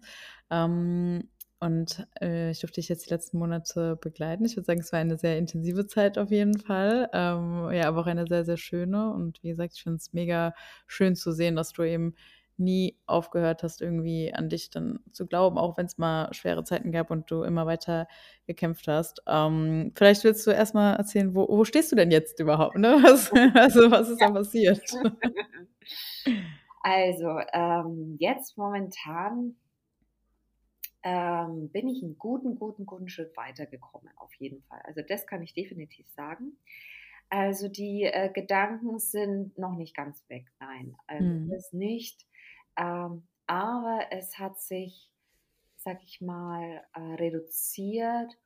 [0.51, 1.29] Ähm,
[1.59, 4.45] und, äh, ich durfte dich jetzt die letzten Monate begleiten.
[4.45, 8.01] Ich würde sagen, es war eine sehr intensive Zeit auf jeden Fall, ähm, ja, aber
[8.01, 9.11] auch eine sehr, sehr schöne.
[9.13, 10.53] Und wie gesagt, ich finde es mega
[10.87, 12.15] schön zu sehen, dass du eben
[12.61, 16.91] nie aufgehört hast, irgendwie an dich dann zu glauben, auch wenn es mal schwere Zeiten
[16.91, 18.07] gab und du immer weiter
[18.47, 19.21] gekämpft hast.
[19.27, 22.77] Ähm, vielleicht willst du erstmal erzählen, wo, wo stehst du denn jetzt überhaupt?
[22.77, 22.97] Ne?
[23.03, 24.27] Was, also, was ist ja.
[24.27, 24.81] da passiert?
[26.83, 29.55] Also, ähm, jetzt momentan
[31.03, 34.81] ähm, bin ich einen guten, guten, guten Schritt weitergekommen, auf jeden Fall.
[34.85, 36.57] Also, das kann ich definitiv sagen.
[37.29, 40.95] Also, die äh, Gedanken sind noch nicht ganz weg, nein.
[41.07, 41.49] Also, mhm.
[41.49, 42.25] das nicht.
[42.77, 45.09] Ähm, aber es hat sich,
[45.77, 48.37] sag ich mal, äh, reduziert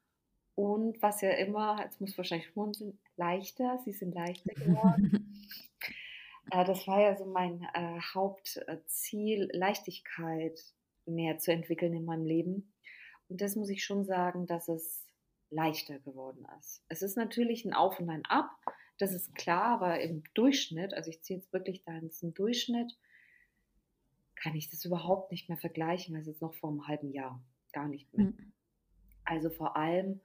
[0.56, 5.46] und was ja immer, jetzt muss wahrscheinlich schmunzeln, leichter, sie sind leichter geworden.
[6.52, 10.60] äh, das war ja so mein äh, Hauptziel, Leichtigkeit
[11.06, 12.74] mehr zu entwickeln in meinem Leben.
[13.28, 15.06] Und das muss ich schon sagen, dass es
[15.50, 16.84] leichter geworden ist.
[16.88, 18.50] Es ist natürlich ein Auf und ein Ab,
[18.98, 22.98] das ist klar, aber im Durchschnitt, also ich ziehe jetzt wirklich da ins Durchschnitt,
[24.46, 27.44] kann ich das überhaupt nicht mehr vergleichen als jetzt noch vor einem halben Jahr.
[27.74, 28.28] Gar nicht mehr.
[28.28, 28.54] Mhm.
[29.24, 30.22] Also vor allem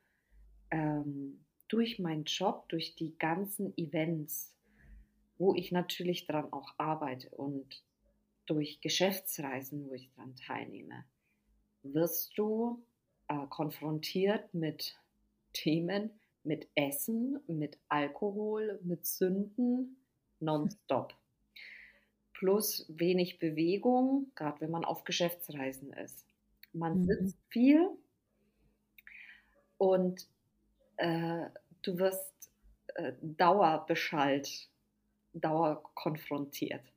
[0.71, 4.55] ähm, durch meinen Job, durch die ganzen Events,
[5.39, 7.83] wo ich natürlich daran auch arbeite und
[8.45, 11.07] durch Geschäftsreisen, wo ich daran teilnehme,
[11.83, 12.85] wirst du
[13.29, 15.01] äh, konfrontiert mit
[15.55, 16.11] Themen,
[16.43, 19.97] mit Essen, mit Alkohol, mit Sünden,
[20.41, 21.17] nonstop.
[22.41, 26.27] Plus wenig Bewegung, gerade wenn man auf Geschäftsreisen ist.
[26.73, 27.05] Man mhm.
[27.05, 27.87] sitzt viel
[29.77, 30.27] und
[30.97, 31.51] äh,
[31.83, 32.33] du wirst
[32.95, 34.71] äh, dauerbeschallt,
[35.35, 36.95] dauerkonfrontiert.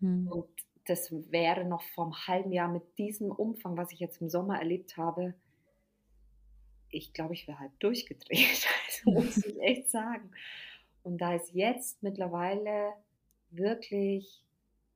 [0.00, 0.28] Mhm.
[0.28, 0.48] Und
[0.84, 4.58] das wäre noch vor einem halben Jahr mit diesem Umfang, was ich jetzt im Sommer
[4.58, 5.34] erlebt habe,
[6.90, 8.66] ich glaube, ich wäre halt durchgedreht.
[8.86, 10.30] Also muss ich echt sagen.
[11.02, 12.92] Und da ist jetzt mittlerweile
[13.50, 14.45] wirklich,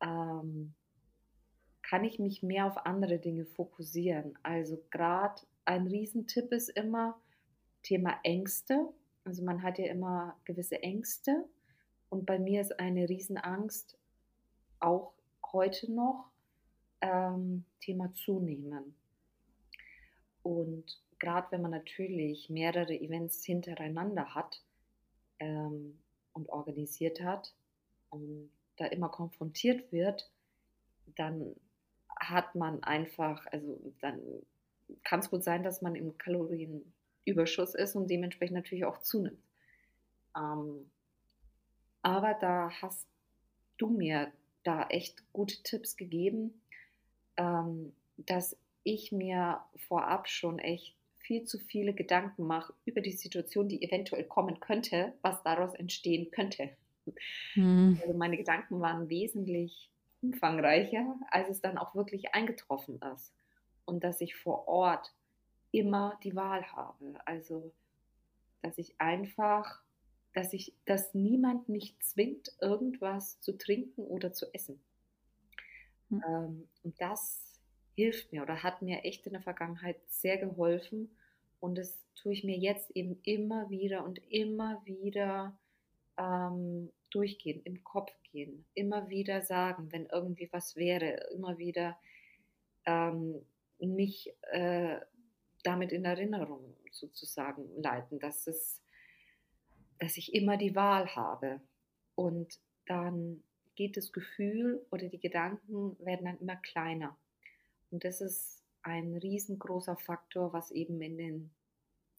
[0.00, 0.74] ähm,
[1.82, 4.38] kann ich mich mehr auf andere Dinge fokussieren.
[4.42, 7.20] Also gerade ein Riesentipp ist immer
[7.82, 8.88] Thema Ängste.
[9.24, 11.44] Also man hat ja immer gewisse Ängste.
[12.08, 13.98] Und bei mir ist eine Riesenangst
[14.80, 15.14] auch
[15.52, 16.30] heute noch
[17.00, 18.94] ähm, Thema Zunehmen.
[20.42, 24.62] Und gerade wenn man natürlich mehrere Events hintereinander hat
[25.38, 25.98] ähm,
[26.32, 27.54] und organisiert hat
[28.10, 30.30] und da immer konfrontiert wird,
[31.16, 31.54] dann
[32.18, 34.20] hat man einfach, also dann
[35.04, 39.42] kann es gut sein, dass man im Kalorienüberschuss ist und dementsprechend natürlich auch zunimmt.
[40.36, 40.90] Ähm,
[42.02, 43.06] aber da hast
[43.78, 46.60] du mir da echt gute Tipps gegeben,
[47.36, 53.68] ähm, dass ich mir vorab schon echt viel zu viele Gedanken mache über die Situation,
[53.68, 56.70] die eventuell kommen könnte, was daraus entstehen könnte.
[57.54, 57.98] Mhm.
[58.02, 59.90] Also meine Gedanken waren wesentlich
[60.22, 63.34] umfangreicher, als es dann auch wirklich eingetroffen ist.
[63.84, 65.12] Und dass ich vor Ort
[65.72, 67.14] immer die Wahl habe.
[67.24, 67.72] Also,
[68.62, 69.82] dass ich einfach,
[70.34, 74.80] dass ich, dass niemand mich zwingt, irgendwas zu trinken oder zu essen.
[76.08, 76.24] Mhm.
[76.26, 77.58] Ähm, und das
[77.96, 81.16] hilft mir oder hat mir echt in der Vergangenheit sehr geholfen.
[81.60, 85.58] Und das tue ich mir jetzt eben immer wieder und immer wieder
[86.20, 91.98] ähm, durchgehen, im Kopf gehen, immer wieder sagen, wenn irgendwie was wäre, immer wieder
[92.84, 93.44] ähm,
[93.78, 95.00] mich äh,
[95.64, 98.82] damit in Erinnerung sozusagen leiten, dass es,
[99.98, 101.60] dass ich immer die Wahl habe.
[102.14, 103.42] Und dann
[103.74, 107.16] geht das Gefühl oder die Gedanken werden dann immer kleiner.
[107.90, 111.50] Und das ist ein riesengroßer Faktor, was eben in den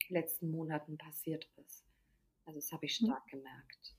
[0.10, 1.91] letzten Monaten passiert ist.
[2.46, 3.08] Also das habe ich hm.
[3.08, 3.96] stark gemerkt.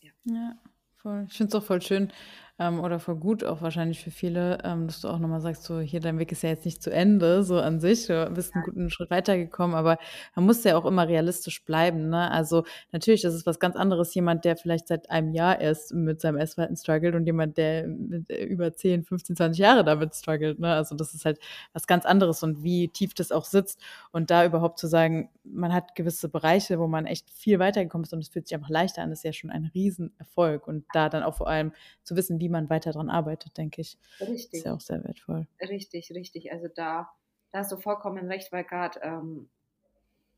[0.00, 0.12] Ja.
[0.24, 0.58] ja
[1.04, 1.26] voll.
[1.28, 2.10] Ich finde es auch voll schön,
[2.58, 5.80] ähm, oder voll gut auch wahrscheinlich für viele, ähm, dass du auch nochmal sagst, so
[5.80, 8.62] hier, dein Weg ist ja jetzt nicht zu Ende, so an sich, du bist einen
[8.64, 9.98] guten Schritt weitergekommen, aber
[10.36, 12.30] man muss ja auch immer realistisch bleiben, ne?
[12.30, 16.20] Also natürlich ist es was ganz anderes, jemand, der vielleicht seit einem Jahr erst mit
[16.20, 20.60] seinem Essverhalten struggelt und jemand, der mit äh, über 10, 15, 20 Jahre damit struggelt,
[20.60, 20.74] ne?
[20.74, 21.40] Also das ist halt
[21.72, 23.80] was ganz anderes und wie tief das auch sitzt
[24.12, 28.12] und da überhaupt zu sagen, man hat gewisse Bereiche, wo man echt viel weitergekommen ist
[28.12, 31.22] und es fühlt sich einfach leichter an, ist ja schon ein Riesenerfolg und da dann
[31.22, 33.98] auch vor allem zu wissen, wie man weiter daran arbeitet, denke ich.
[34.20, 34.60] Richtig.
[34.60, 35.46] Ist ja auch sehr wertvoll.
[35.60, 36.52] Richtig, richtig.
[36.52, 37.10] Also da,
[37.52, 39.48] da hast du vollkommen recht, weil gerade, ähm,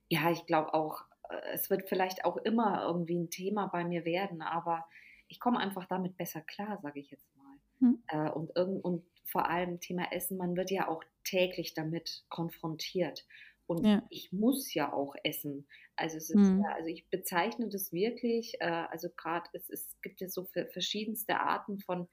[0.08, 4.04] ja, ich glaube auch, äh, es wird vielleicht auch immer irgendwie ein Thema bei mir
[4.04, 4.86] werden, aber
[5.28, 7.56] ich komme einfach damit besser klar, sage ich jetzt mal.
[7.80, 8.02] Hm.
[8.08, 13.26] Äh, und, und vor allem Thema Essen, man wird ja auch täglich damit konfrontiert.
[13.66, 14.02] Und ja.
[14.10, 15.66] ich muss ja auch essen.
[15.96, 16.62] Also es ist mhm.
[16.62, 21.40] ja, also ich bezeichne das wirklich, äh, also gerade es, es gibt ja so verschiedenste
[21.40, 22.08] Arten von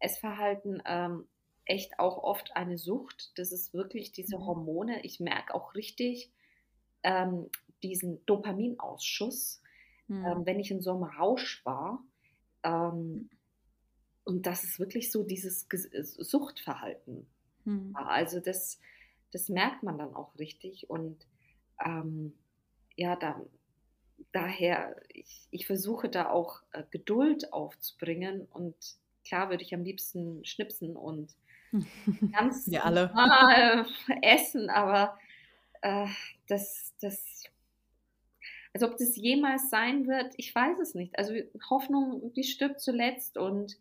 [0.00, 0.82] Essverhalten.
[0.86, 1.28] Ähm,
[1.64, 3.32] echt auch oft eine Sucht.
[3.36, 4.46] Das ist wirklich diese Mhm.
[4.46, 5.04] Hormone.
[5.04, 6.32] Ich merke auch richtig
[7.02, 7.50] ähm,
[7.82, 9.62] diesen Dopaminausschuss,
[10.08, 10.24] Mhm.
[10.24, 12.04] ähm, wenn ich in so einem Rausch war.
[12.62, 13.30] Ähm,
[14.24, 15.66] und das ist wirklich so dieses
[16.18, 17.26] Suchtverhalten.
[17.64, 17.94] Mhm.
[17.94, 18.80] Also das,
[19.36, 20.88] das merkt man dann auch richtig.
[20.88, 21.26] Und
[21.84, 22.32] ähm,
[22.96, 23.38] ja, da,
[24.32, 28.48] daher, ich, ich versuche da auch äh, Geduld aufzubringen.
[28.50, 28.74] Und
[29.26, 31.34] klar würde ich am liebsten schnipsen und
[32.32, 33.08] ganz Wir alle.
[33.08, 33.86] normal
[34.22, 35.18] essen, aber
[35.82, 36.06] äh,
[36.48, 37.44] das, das,
[38.72, 41.18] also ob das jemals sein wird, ich weiß es nicht.
[41.18, 41.34] Also
[41.68, 43.76] Hoffnung, die stirbt zuletzt und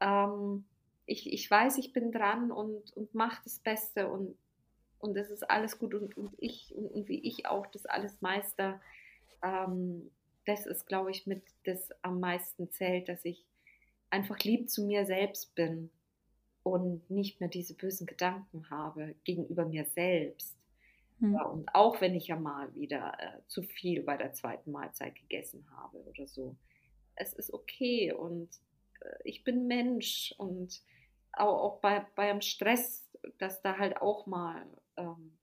[0.00, 0.64] ähm,
[1.04, 4.34] ich, ich weiß, ich bin dran und, und mache das Beste und,
[5.04, 8.20] und es ist alles gut und, und ich und, und wie ich auch das alles
[8.22, 8.80] meister.
[9.42, 10.10] Ähm,
[10.46, 13.44] das ist, glaube ich, mit das am meisten zählt, dass ich
[14.10, 15.90] einfach lieb zu mir selbst bin
[16.62, 20.56] und nicht mehr diese bösen Gedanken habe gegenüber mir selbst.
[21.18, 21.34] Mhm.
[21.34, 25.14] Ja, und auch wenn ich ja mal wieder äh, zu viel bei der zweiten Mahlzeit
[25.14, 26.56] gegessen habe oder so,
[27.16, 28.48] es ist okay und
[29.00, 30.82] äh, ich bin Mensch und
[31.32, 35.38] auch, auch bei, beim Stress, dass da halt auch mal, ähm,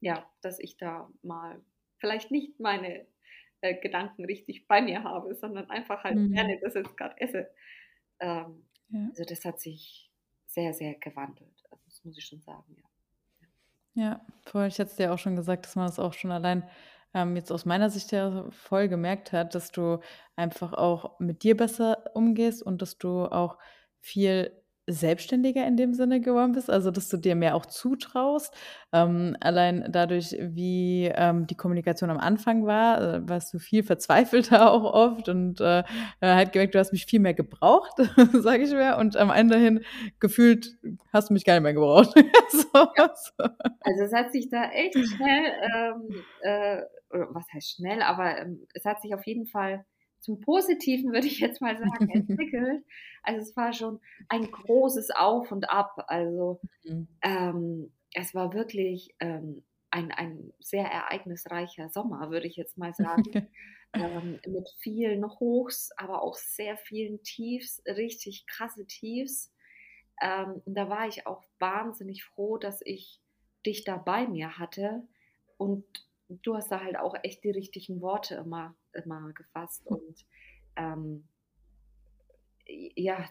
[0.00, 1.62] ja, dass ich da mal
[1.98, 3.06] vielleicht nicht meine
[3.62, 6.34] äh, Gedanken richtig bei mir habe, sondern einfach halt Mhm.
[6.34, 7.50] gerne das jetzt gerade esse.
[8.20, 9.10] Ähm, Ja.
[9.10, 10.12] also das hat sich
[10.46, 11.64] sehr, sehr gewandelt.
[11.70, 12.88] Also das muss ich schon sagen, ja.
[13.94, 14.66] Ja, voll.
[14.68, 16.68] Ich hatte es dir auch schon gesagt, dass man das auch schon allein
[17.12, 19.98] ähm, jetzt aus meiner Sicht ja voll gemerkt hat, dass du
[20.36, 23.58] einfach auch mit dir besser umgehst und dass du auch
[24.00, 28.54] viel selbstständiger in dem Sinne geworden bist, also dass du dir mehr auch zutraust.
[28.92, 34.70] Ähm, allein dadurch, wie ähm, die Kommunikation am Anfang war, äh, warst du viel verzweifelter
[34.72, 35.82] auch oft und äh, äh,
[36.20, 37.96] halt gemerkt, du hast mich viel mehr gebraucht,
[38.32, 39.84] sage ich mir, und am Ende hin
[40.18, 40.78] gefühlt
[41.12, 42.12] hast du mich gar nicht mehr gebraucht.
[42.50, 43.44] so, so.
[43.80, 48.84] Also es hat sich da echt schnell, ähm, äh, was heißt schnell, aber ähm, es
[48.84, 49.84] hat sich auf jeden Fall
[50.20, 52.84] zum Positiven, würde ich jetzt mal sagen, entwickelt.
[53.22, 56.04] Also es war schon ein großes Auf und Ab.
[56.08, 57.06] Also Mhm.
[57.22, 63.48] ähm, es war wirklich ähm, ein, ein sehr ereignisreicher Sommer, würde ich jetzt mal sagen.
[63.98, 69.52] ähm, mit vielen Hochs, aber auch sehr vielen Tiefs, richtig krasse Tiefs.
[70.20, 73.20] Ähm, und da war ich auch wahnsinnig froh, dass ich
[73.66, 75.06] dich da bei mir hatte.
[75.56, 75.84] Und
[76.28, 79.86] du hast da halt auch echt die richtigen Worte immer, immer gefasst.
[79.86, 80.24] Und
[80.76, 81.24] ähm,
[82.66, 83.28] ja,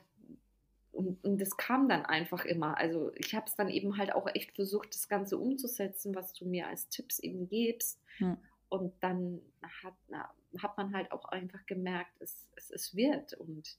[0.91, 2.77] und, und das kam dann einfach immer.
[2.77, 6.45] Also ich habe es dann eben halt auch echt versucht, das Ganze umzusetzen, was du
[6.45, 8.01] mir als Tipps eben gibst.
[8.17, 8.37] Ja.
[8.69, 9.41] Und dann
[9.83, 13.33] hat, na, hat man halt auch einfach gemerkt, es, es, es wird.
[13.33, 13.77] Und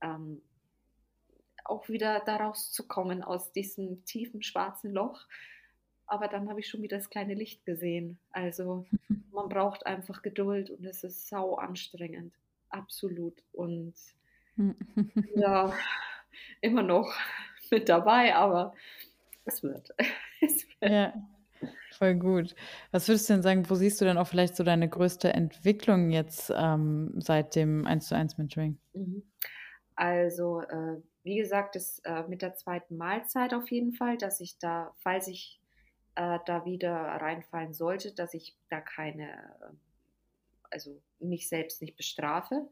[0.00, 0.42] ähm,
[1.64, 5.26] auch wieder daraus zu kommen aus diesem tiefen schwarzen Loch.
[6.10, 8.18] Aber dann habe ich schon wieder das kleine Licht gesehen.
[8.32, 8.84] Also
[9.32, 12.34] man braucht einfach Geduld und es ist sau anstrengend.
[12.68, 13.44] Absolut.
[13.52, 13.94] Und
[15.36, 15.72] ja,
[16.60, 17.14] immer noch
[17.70, 18.74] mit dabei, aber
[19.44, 19.90] es wird.
[20.42, 20.90] Es wird.
[20.90, 21.12] Ja,
[21.92, 22.54] voll gut.
[22.92, 26.10] Was würdest du denn sagen, wo siehst du denn auch vielleicht so deine größte Entwicklung
[26.10, 28.78] jetzt ähm, seit dem 1 zu 1 Mentoring?
[28.94, 29.22] Mhm.
[29.96, 34.58] Also, äh, wie gesagt, das äh, mit der zweiten Mahlzeit auf jeden Fall, dass ich
[34.58, 35.59] da, falls ich
[36.14, 39.74] äh, da wieder reinfallen sollte, dass ich da keine, äh,
[40.70, 42.68] also mich selbst nicht bestrafe.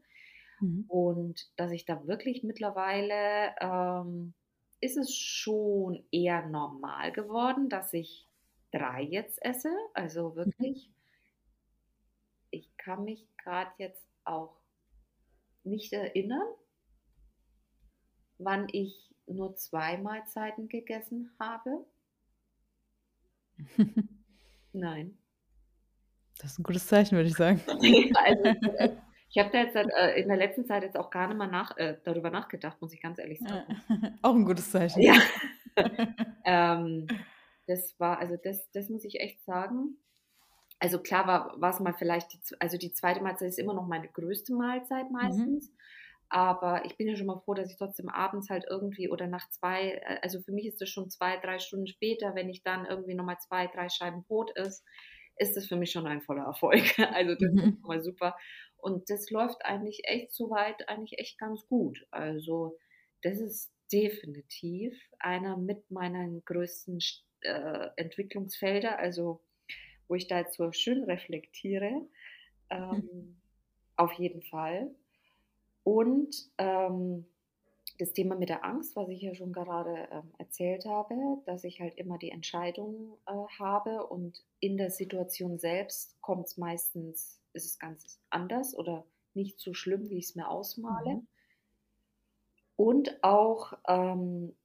[0.59, 0.85] Mhm.
[0.87, 4.33] Und dass ich da wirklich mittlerweile ähm,
[4.81, 8.27] ist es schon eher normal geworden, dass ich
[8.71, 9.71] drei jetzt esse.
[9.93, 10.89] Also wirklich,
[12.51, 14.55] ich kann mich gerade jetzt auch
[15.63, 16.47] nicht erinnern,
[18.37, 21.85] wann ich nur zwei Mahlzeiten gegessen habe.
[24.73, 25.17] Nein.
[26.39, 27.61] Das ist ein gutes Zeichen, würde ich sagen.
[27.67, 28.95] also, äh,
[29.29, 31.77] ich habe da jetzt äh, in der letzten Zeit jetzt auch gar nicht mal nach,
[31.77, 33.77] äh, darüber nachgedacht, muss ich ganz ehrlich sagen.
[34.21, 35.01] Auch ein gutes Zeichen.
[35.01, 35.15] Ja.
[36.45, 37.07] ähm,
[37.67, 39.97] das war, also das, das muss ich echt sagen.
[40.79, 43.85] Also klar war, war es mal vielleicht, die, also die zweite Mahlzeit ist immer noch
[43.85, 45.69] meine größte Mahlzeit meistens.
[45.69, 45.75] Mhm.
[46.29, 49.49] Aber ich bin ja schon mal froh, dass ich trotzdem abends halt irgendwie oder nach
[49.49, 53.15] zwei, also für mich ist das schon zwei, drei Stunden später, wenn ich dann irgendwie
[53.15, 54.85] nochmal zwei, drei Scheiben Brot ist,
[55.37, 56.83] ist das für mich schon ein voller Erfolg.
[57.13, 57.59] Also das mhm.
[57.59, 58.35] ist mal super.
[58.77, 62.05] Und das läuft eigentlich echt soweit eigentlich echt ganz gut.
[62.11, 62.77] Also
[63.23, 66.99] das ist definitiv einer mit meinen größten
[67.41, 69.41] äh, Entwicklungsfelder, also
[70.07, 72.07] wo ich da jetzt so schön reflektiere.
[72.69, 73.41] Ähm, mhm.
[73.95, 74.93] Auf jeden Fall.
[75.83, 77.25] Und ähm,
[77.99, 81.15] das Thema mit der Angst, was ich ja schon gerade ähm, erzählt habe,
[81.45, 86.57] dass ich halt immer die Entscheidung äh, habe und in der Situation selbst kommt es
[86.57, 91.15] meistens, ist es ganz anders oder nicht so schlimm, wie ich es mir ausmale.
[91.15, 91.27] Mhm.
[92.77, 94.55] Und auch, ähm,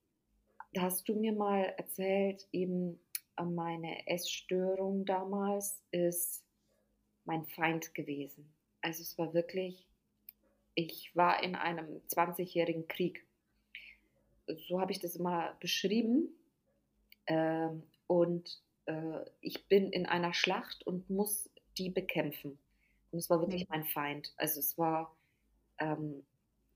[0.79, 3.01] hast du mir mal erzählt, eben
[3.37, 6.45] äh, meine Essstörung damals ist
[7.25, 8.53] mein Feind gewesen.
[8.81, 9.89] Also es war wirklich
[10.75, 13.25] ich war in einem 20-jährigen Krieg.
[14.69, 16.29] So habe ich das immer beschrieben.
[17.27, 22.59] Ähm, und äh, ich bin in einer Schlacht und muss die bekämpfen.
[23.11, 23.69] Und es war wirklich mhm.
[23.71, 24.33] mein Feind.
[24.37, 25.17] Also es war
[25.79, 26.25] ähm,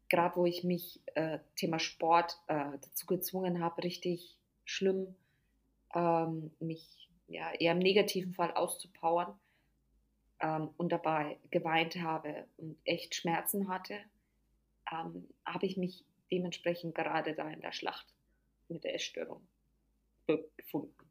[0.08, 5.14] gerade, wo ich mich äh, Thema Sport äh, dazu gezwungen habe, richtig schlimm,
[5.94, 9.38] ähm, mich ja, eher im negativen Fall auszupowern
[10.40, 13.98] ähm, und dabei geweint habe und echt Schmerzen hatte,
[14.92, 18.06] ähm, habe ich mich dementsprechend gerade da in der Schlacht
[18.68, 19.46] mit der Essstörung
[20.26, 21.10] befunden.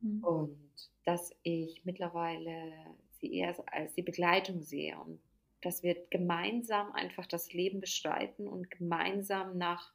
[0.00, 0.24] Mhm.
[0.24, 2.72] Und dass ich mittlerweile
[3.20, 5.20] sie eher als die Begleitung sehe und
[5.60, 9.92] dass wir gemeinsam einfach das Leben bestreiten und gemeinsam nach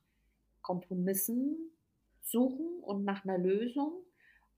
[0.61, 1.71] Kompromissen
[2.21, 4.03] suchen und nach einer Lösung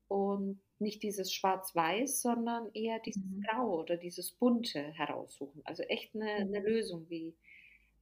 [0.07, 3.41] und nicht dieses Schwarz-Weiß, sondern eher dieses mhm.
[3.41, 5.61] Grau oder dieses Bunte heraussuchen.
[5.65, 6.65] Also echt eine, eine mhm.
[6.65, 7.35] Lösung wie,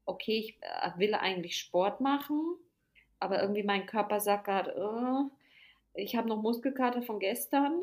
[0.06, 2.56] okay, ich äh, will eigentlich Sport machen,
[3.20, 5.32] aber irgendwie mein Körper sagt gerade, oh,
[5.94, 7.82] ich habe noch Muskelkater von gestern,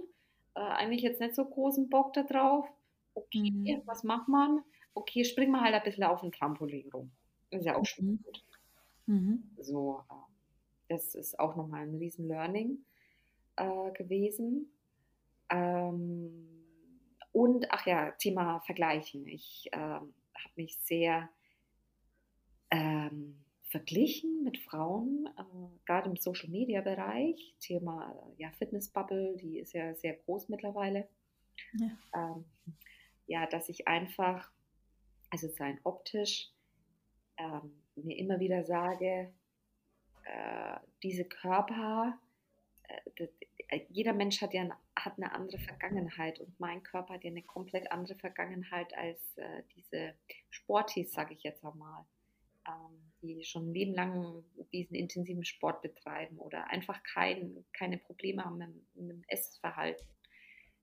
[0.54, 2.66] äh, eigentlich jetzt nicht so großen Bock da drauf.
[3.14, 3.82] Okay, mhm.
[3.86, 4.62] was macht man?
[4.94, 7.10] Okay, spring mal halt ein bisschen auf den Trampolin rum.
[7.50, 8.22] Ist ja auch schon mhm.
[8.22, 8.44] gut.
[9.06, 9.50] Mhm.
[9.60, 10.14] So, äh,
[10.88, 12.84] das ist auch nochmal ein riesen Learning
[13.56, 14.70] äh, gewesen.
[15.50, 16.48] Ähm,
[17.32, 19.26] und, ach ja, Thema Vergleichen.
[19.26, 21.28] Ich ähm, habe mich sehr
[22.70, 27.56] ähm, verglichen mit Frauen, äh, gerade im Social-Media-Bereich.
[27.58, 31.08] Thema ja, Fitness-Bubble, die ist ja sehr groß mittlerweile.
[31.72, 32.44] Ja, ähm,
[33.26, 34.52] ja dass ich einfach,
[35.30, 36.52] also sein optisch,
[37.36, 39.32] ähm, mir immer wieder sage,
[40.24, 42.23] äh, diese Körper, äh, äh,
[43.88, 47.90] jeder Mensch hat ja hat eine andere Vergangenheit und mein Körper hat ja eine komplett
[47.92, 50.14] andere Vergangenheit als äh, diese
[50.50, 52.04] Sportis, sage ich jetzt einmal,
[52.66, 58.44] ähm, die schon ein Leben lang diesen intensiven Sport betreiben oder einfach kein, keine Probleme
[58.44, 60.06] haben mit, mit dem Essverhalten,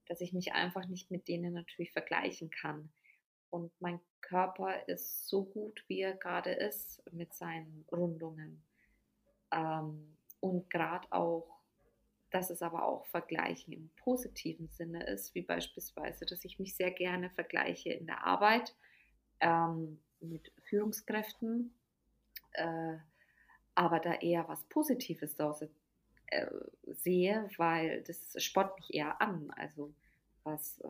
[0.06, 2.92] dass ich mich einfach nicht mit denen natürlich vergleichen kann.
[3.50, 8.62] Und mein Körper ist so gut, wie er gerade ist, mit seinen Rundungen.
[9.52, 11.51] Ähm, und gerade auch
[12.32, 16.90] dass es aber auch Vergleichen im positiven Sinne ist, wie beispielsweise, dass ich mich sehr
[16.90, 18.74] gerne vergleiche in der Arbeit
[19.40, 21.74] ähm, mit Führungskräften,
[22.52, 22.96] äh,
[23.74, 25.62] aber da eher was Positives daraus
[26.26, 26.46] äh,
[26.86, 29.94] sehe, weil das spott mich eher an, also
[30.42, 30.88] was äh,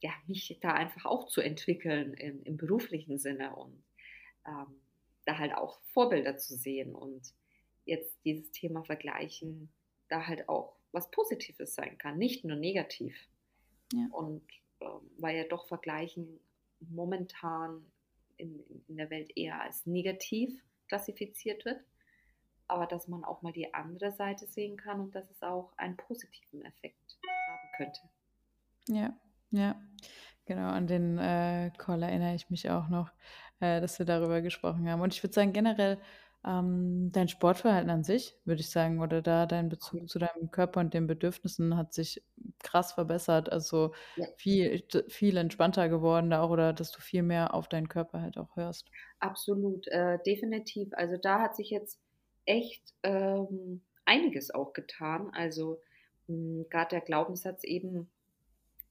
[0.00, 3.82] ja, mich da einfach auch zu entwickeln im, im beruflichen Sinne und
[4.46, 4.80] ähm,
[5.24, 6.94] da halt auch Vorbilder zu sehen.
[6.94, 7.32] Und
[7.86, 9.72] jetzt dieses Thema Vergleichen
[10.14, 13.16] da halt auch was Positives sein kann, nicht nur negativ.
[13.92, 14.06] Ja.
[14.12, 14.42] Und
[14.80, 16.40] ähm, weil ja doch Vergleichen
[16.80, 17.84] momentan
[18.36, 21.80] in, in der Welt eher als negativ klassifiziert wird,
[22.68, 25.96] aber dass man auch mal die andere Seite sehen kann und dass es auch einen
[25.96, 28.00] positiven Effekt haben könnte.
[28.88, 29.18] Ja,
[29.50, 29.80] ja.
[30.46, 33.10] Genau, an den äh, Call erinnere ich mich auch noch,
[33.60, 35.00] äh, dass wir darüber gesprochen haben.
[35.00, 35.98] Und ich würde sagen, generell
[36.46, 40.80] ähm, dein Sportverhalten an sich, würde ich sagen, oder da dein Bezug zu deinem Körper
[40.80, 42.22] und den Bedürfnissen hat sich
[42.62, 43.50] krass verbessert.
[43.50, 44.26] Also ja.
[44.36, 48.36] viel, viel entspannter geworden da auch oder dass du viel mehr auf deinen Körper halt
[48.36, 48.90] auch hörst.
[49.20, 50.88] Absolut, äh, definitiv.
[50.92, 51.98] Also da hat sich jetzt
[52.44, 55.30] echt ähm, einiges auch getan.
[55.32, 55.80] Also
[56.26, 58.10] hm, gerade der Glaubenssatz eben,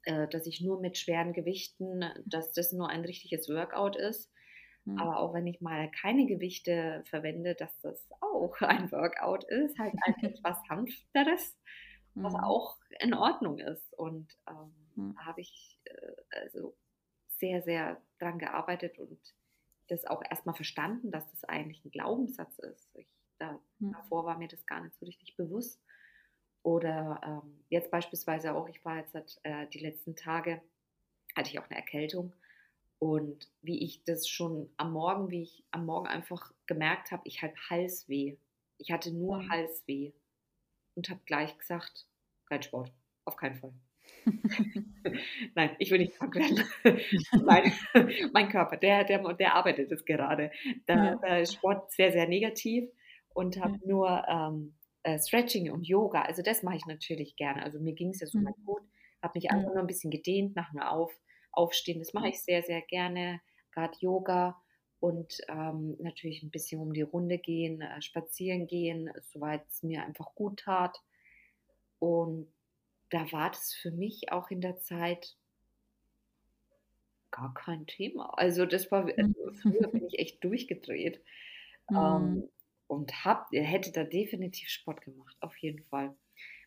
[0.05, 4.32] äh, dass ich nur mit schweren Gewichten, dass das nur ein richtiges Workout ist
[4.85, 4.97] Mhm.
[4.97, 9.93] Aber auch wenn ich mal keine Gewichte verwende, dass das auch ein Workout ist, halt
[10.05, 11.57] ein etwas sanfteres,
[12.15, 12.39] was mhm.
[12.39, 13.93] auch in Ordnung ist.
[13.97, 15.15] Und ähm, mhm.
[15.15, 16.75] da habe ich äh, also
[17.37, 19.19] sehr, sehr dran gearbeitet und
[19.87, 22.89] das auch erstmal verstanden, dass das eigentlich ein Glaubenssatz ist.
[22.95, 23.07] Ich,
[23.39, 23.93] da, mhm.
[23.93, 25.81] Davor war mir das gar nicht so richtig bewusst.
[26.61, 30.61] Oder ähm, jetzt beispielsweise auch, ich war jetzt äh, die letzten Tage,
[31.35, 32.33] hatte ich auch eine Erkältung
[32.99, 37.41] und wie ich das schon am Morgen, wie ich am Morgen einfach gemerkt habe, ich
[37.41, 38.37] habe Halsweh.
[38.77, 39.49] Ich hatte nur mhm.
[39.49, 40.13] Halsweh
[40.95, 42.07] und habe gleich gesagt,
[42.47, 42.91] kein Sport,
[43.25, 43.73] auf keinen Fall.
[45.55, 46.63] Nein, ich will nicht krank werden.
[47.45, 47.71] mein,
[48.33, 50.51] mein Körper, der, der, der arbeitet es gerade.
[50.85, 51.37] Da, ja.
[51.37, 52.89] ist Sport sehr, sehr negativ
[53.33, 53.87] und habe ja.
[53.87, 56.21] nur ähm, äh, Stretching und Yoga.
[56.23, 57.63] Also das mache ich natürlich gerne.
[57.63, 58.53] Also mir ging es ja so mhm.
[58.65, 58.81] gut.
[59.21, 61.13] Habe mich einfach nur ein bisschen gedehnt nach einem Auf,
[61.53, 61.99] Aufstehen.
[61.99, 63.41] Das mache ich sehr, sehr gerne.
[63.71, 64.61] Gerade Yoga
[64.99, 70.03] und ähm, natürlich ein bisschen um die Runde gehen, äh, spazieren gehen, soweit es mir
[70.03, 71.01] einfach gut tat.
[71.99, 72.47] Und
[73.09, 75.35] da war das für mich auch in der Zeit
[77.31, 78.37] gar kein Thema.
[78.37, 81.21] Also das war, also früher bin ich echt durchgedreht
[81.89, 81.97] mhm.
[81.97, 82.49] ähm,
[82.87, 86.15] und hab, hätte da definitiv Sport gemacht, auf jeden Fall.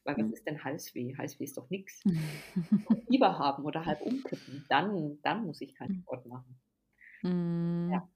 [0.06, 0.32] Weil was mhm.
[0.32, 1.16] ist denn Halsweh?
[1.16, 2.02] Halsweh ist doch nichts.
[3.08, 6.02] Fieber haben oder halb umkippen, dann, dann muss ich keinen hm.
[6.02, 6.58] Sport machen.
[7.22, 7.90] Mhm.
[7.92, 8.08] Ja.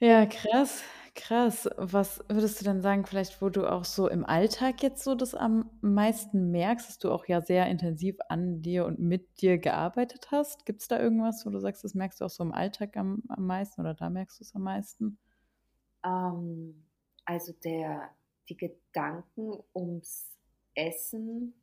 [0.00, 0.82] Ja, krass.
[1.14, 1.68] Krass.
[1.76, 5.34] Was würdest du denn sagen, vielleicht, wo du auch so im Alltag jetzt so das
[5.34, 10.32] am meisten merkst, dass du auch ja sehr intensiv an dir und mit dir gearbeitet
[10.32, 10.66] hast?
[10.66, 13.22] Gibt es da irgendwas, wo du sagst, das merkst du auch so im Alltag am,
[13.28, 15.18] am meisten oder da merkst du es am meisten?
[16.04, 16.84] Ähm,
[17.24, 18.10] also der,
[18.48, 20.30] die Gedanken ums
[20.74, 21.54] Essen,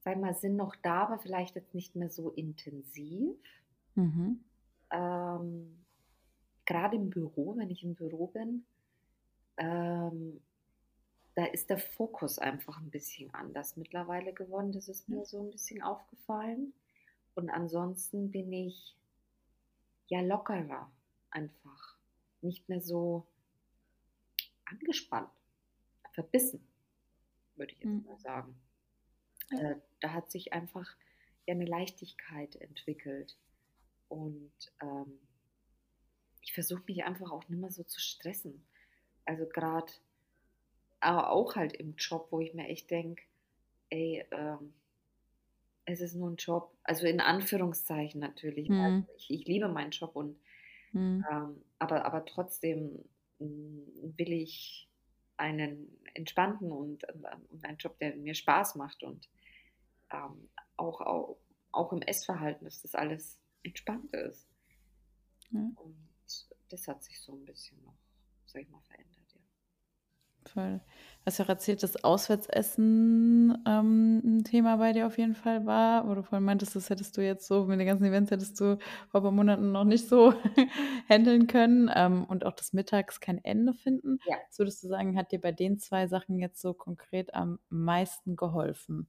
[0.00, 3.36] sag mal, sind noch da, aber vielleicht jetzt nicht mehr so intensiv.
[3.94, 4.44] Mhm.
[4.90, 5.84] Ähm,
[6.64, 8.64] gerade im Büro, wenn ich im Büro bin,
[9.56, 10.40] ähm,
[11.34, 14.72] da ist der Fokus einfach ein bisschen anders mittlerweile geworden.
[14.72, 16.72] Das ist mir so ein bisschen aufgefallen.
[17.34, 18.96] Und ansonsten bin ich
[20.08, 20.90] ja lockerer
[21.30, 21.96] einfach.
[22.40, 23.26] Nicht mehr so
[24.64, 25.30] angespannt,
[26.18, 26.60] verbissen,
[27.54, 28.04] würde ich jetzt mhm.
[28.04, 28.60] mal sagen.
[29.50, 30.96] Äh, da hat sich einfach
[31.46, 33.36] ja eine Leichtigkeit entwickelt.
[34.08, 34.52] Und
[34.82, 35.18] ähm,
[36.42, 38.64] ich versuche mich einfach auch nicht mehr so zu stressen.
[39.26, 39.92] Also gerade
[41.00, 43.22] auch halt im Job, wo ich mir echt denke,
[43.90, 44.72] ey, ähm,
[45.84, 48.68] es ist nur ein Job, also in Anführungszeichen natürlich.
[48.68, 49.06] Mhm.
[49.16, 50.36] Ich, ich, liebe meinen Job und
[50.92, 51.24] mhm.
[51.30, 53.04] ähm, aber, aber trotzdem
[53.38, 54.88] mm, will ich
[55.36, 55.88] einen
[56.18, 59.28] entspannten und, und einen Job, der mir Spaß macht und
[60.10, 61.38] ähm, auch, auch,
[61.72, 64.48] auch im Essverhalten, dass das alles entspannt ist.
[65.50, 65.72] Mhm.
[65.76, 65.96] Und
[66.68, 67.96] das hat sich so ein bisschen noch,
[68.46, 69.17] sag ich mal, verändert.
[70.52, 70.80] Voll.
[71.26, 76.08] Hast ja auch erzählt, dass Auswärtsessen ähm, ein Thema bei dir auf jeden Fall war,
[76.08, 78.78] wo du vorhin meintest, das hättest du jetzt so mit den ganzen Events hättest du
[79.10, 80.32] vor ein paar Monaten noch nicht so
[81.08, 84.18] handeln können ähm, und auch das Mittags kein Ende finden.
[84.26, 84.36] Ja.
[84.48, 88.34] Was würdest du sagen, hat dir bei den zwei Sachen jetzt so konkret am meisten
[88.34, 89.08] geholfen?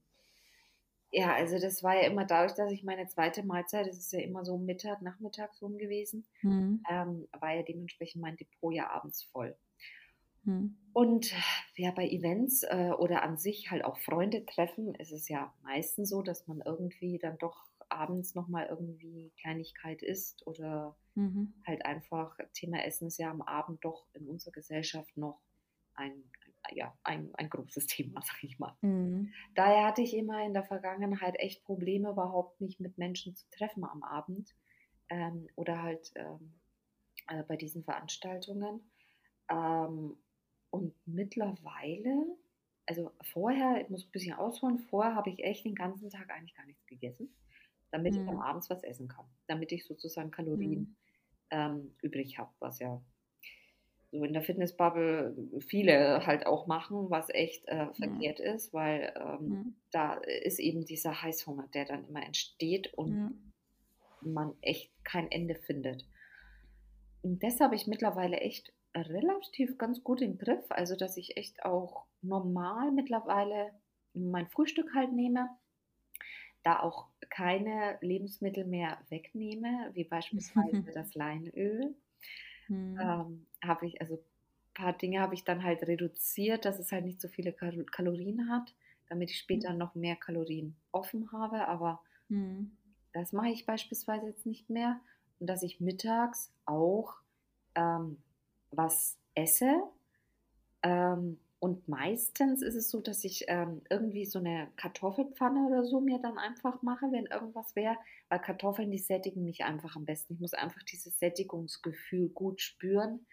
[1.11, 4.19] Ja, also das war ja immer dadurch, dass ich meine zweite Mahlzeit, das ist ja
[4.19, 6.83] immer so Mittag, Nachmittags rum gewesen, mhm.
[6.89, 9.55] ähm, war ja dementsprechend mein Depot ja abends voll.
[10.43, 10.77] Mhm.
[10.93, 11.33] Und
[11.75, 16.09] ja, bei Events äh, oder an sich halt auch Freunde treffen, ist es ja meistens
[16.09, 21.53] so, dass man irgendwie dann doch abends nochmal irgendwie Kleinigkeit isst oder mhm.
[21.65, 25.41] halt einfach, Thema Essen ist ja am Abend doch in unserer Gesellschaft noch
[25.95, 26.23] ein,
[26.71, 28.75] ja, ein, ein großes Thema, sag ich mal.
[28.81, 29.33] Mhm.
[29.55, 33.83] Daher hatte ich immer in der Vergangenheit echt Probleme, überhaupt mich mit Menschen zu treffen
[33.83, 34.55] am Abend
[35.09, 36.59] ähm, oder halt ähm,
[37.27, 38.91] äh, bei diesen Veranstaltungen.
[39.49, 40.17] Ähm,
[40.71, 42.37] und mittlerweile,
[42.85, 46.55] also vorher, ich muss ein bisschen ausholen, vorher habe ich echt den ganzen Tag eigentlich
[46.55, 47.33] gar nichts gegessen,
[47.91, 48.21] damit mhm.
[48.21, 50.95] ich am Abend was essen kann, damit ich sozusagen Kalorien mhm.
[51.51, 53.01] Ähm, übrig habe, was ja
[54.11, 58.53] so in der Fitnessbubble viele halt auch machen, was echt äh, verkehrt ja.
[58.53, 59.75] ist, weil ähm, mhm.
[59.91, 63.31] da ist eben dieser Heißhunger, der dann immer entsteht und ja.
[64.21, 66.05] man echt kein Ende findet.
[67.21, 71.63] Und das habe ich mittlerweile echt relativ ganz gut im Griff, also dass ich echt
[71.63, 73.71] auch normal mittlerweile
[74.13, 75.49] mein Frühstück halt nehme,
[76.63, 81.95] da auch keine Lebensmittel mehr wegnehme, wie beispielsweise das Leinöl
[82.69, 82.97] Mhm.
[83.01, 87.05] Ähm, habe ich, also ein paar Dinge habe ich dann halt reduziert, dass es halt
[87.05, 88.73] nicht so viele Kal Kalorien hat,
[89.09, 89.43] damit ich hm.
[89.43, 91.67] später noch mehr Kalorien offen habe.
[91.67, 92.71] Aber mhm.
[93.13, 95.01] das mache ich beispielsweise jetzt nicht mehr.
[95.39, 97.15] Und dass ich mittags auch
[97.75, 98.17] ähm,
[98.71, 99.83] was esse.
[100.83, 105.99] Ähm, und meistens ist es so, dass ich ähm, irgendwie so eine Kartoffelpfanne oder so
[105.99, 107.97] mir dann einfach mache, wenn irgendwas wäre,
[108.29, 110.35] weil Kartoffeln, die sättigen mich einfach am besten.
[110.35, 113.25] Ich muss einfach dieses Sättigungsgefühl gut spüren,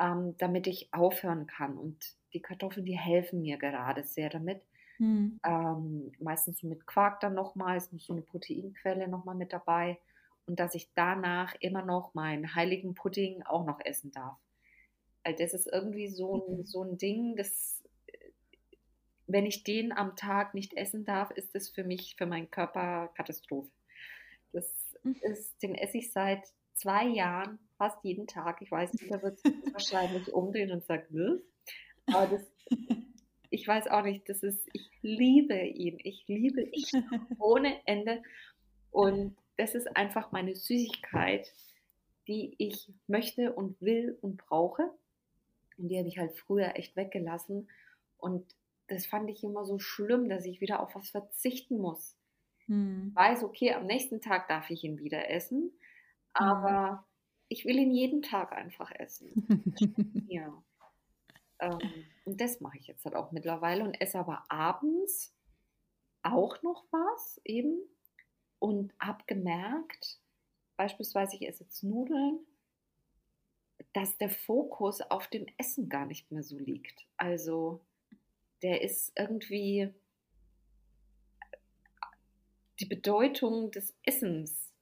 [0.00, 1.78] ähm, damit ich aufhören kann.
[1.78, 4.60] Und die Kartoffeln, die helfen mir gerade sehr damit.
[4.96, 5.38] Hm.
[5.46, 10.00] Ähm, meistens so mit Quark dann nochmal, ist so eine Proteinquelle nochmal mit dabei.
[10.46, 14.36] Und dass ich danach immer noch meinen heiligen Pudding auch noch essen darf.
[15.24, 16.64] Weil das ist irgendwie so ein, mhm.
[16.64, 17.82] so ein Ding, das
[19.26, 23.10] wenn ich den am Tag nicht essen darf, ist das für mich, für meinen Körper
[23.14, 23.70] Katastrophe.
[24.52, 24.70] Das
[25.02, 25.16] mhm.
[25.22, 26.44] ist, den esse ich seit
[26.74, 28.60] zwei Jahren, fast jeden Tag.
[28.62, 31.40] Ich weiß nicht, da wird es wahrscheinlich umdrehen und sagt, was?
[32.06, 32.42] Aber das,
[33.50, 35.98] ich weiß auch nicht, das ist, ich liebe ihn.
[36.02, 37.04] Ich liebe ihn
[37.38, 38.22] ohne Ende.
[38.90, 41.50] Und das ist einfach meine Süßigkeit,
[42.28, 44.90] die ich möchte und will und brauche.
[45.82, 47.68] Und die habe ich halt früher echt weggelassen.
[48.16, 48.54] Und
[48.86, 52.16] das fand ich immer so schlimm, dass ich wieder auf was verzichten muss.
[52.66, 53.08] Hm.
[53.08, 55.72] Ich weiß, okay, am nächsten Tag darf ich ihn wieder essen,
[56.32, 56.98] aber hm.
[57.48, 59.32] ich will ihn jeden Tag einfach essen.
[60.28, 60.62] ja.
[61.58, 61.78] Ähm,
[62.24, 65.34] und das mache ich jetzt halt auch mittlerweile und esse aber abends
[66.22, 67.80] auch noch was eben
[68.60, 70.20] und habe gemerkt,
[70.76, 72.38] beispielsweise ich esse jetzt Nudeln,
[73.92, 77.06] dass der Fokus auf dem Essen gar nicht mehr so liegt.
[77.16, 77.80] Also
[78.62, 79.92] der ist irgendwie
[82.80, 84.72] die Bedeutung des Essens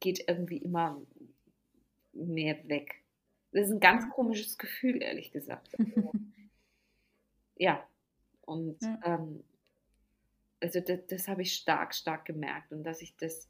[0.00, 1.00] geht irgendwie immer
[2.12, 3.02] mehr weg.
[3.52, 5.78] Das ist ein ganz komisches Gefühl, ehrlich gesagt.
[5.78, 6.12] Also,
[7.56, 7.86] ja,
[8.42, 9.00] und ja.
[9.04, 9.44] Ähm,
[10.60, 13.48] also das, das habe ich stark, stark gemerkt und dass ich das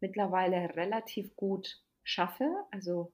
[0.00, 3.12] mittlerweile relativ gut schaffe, also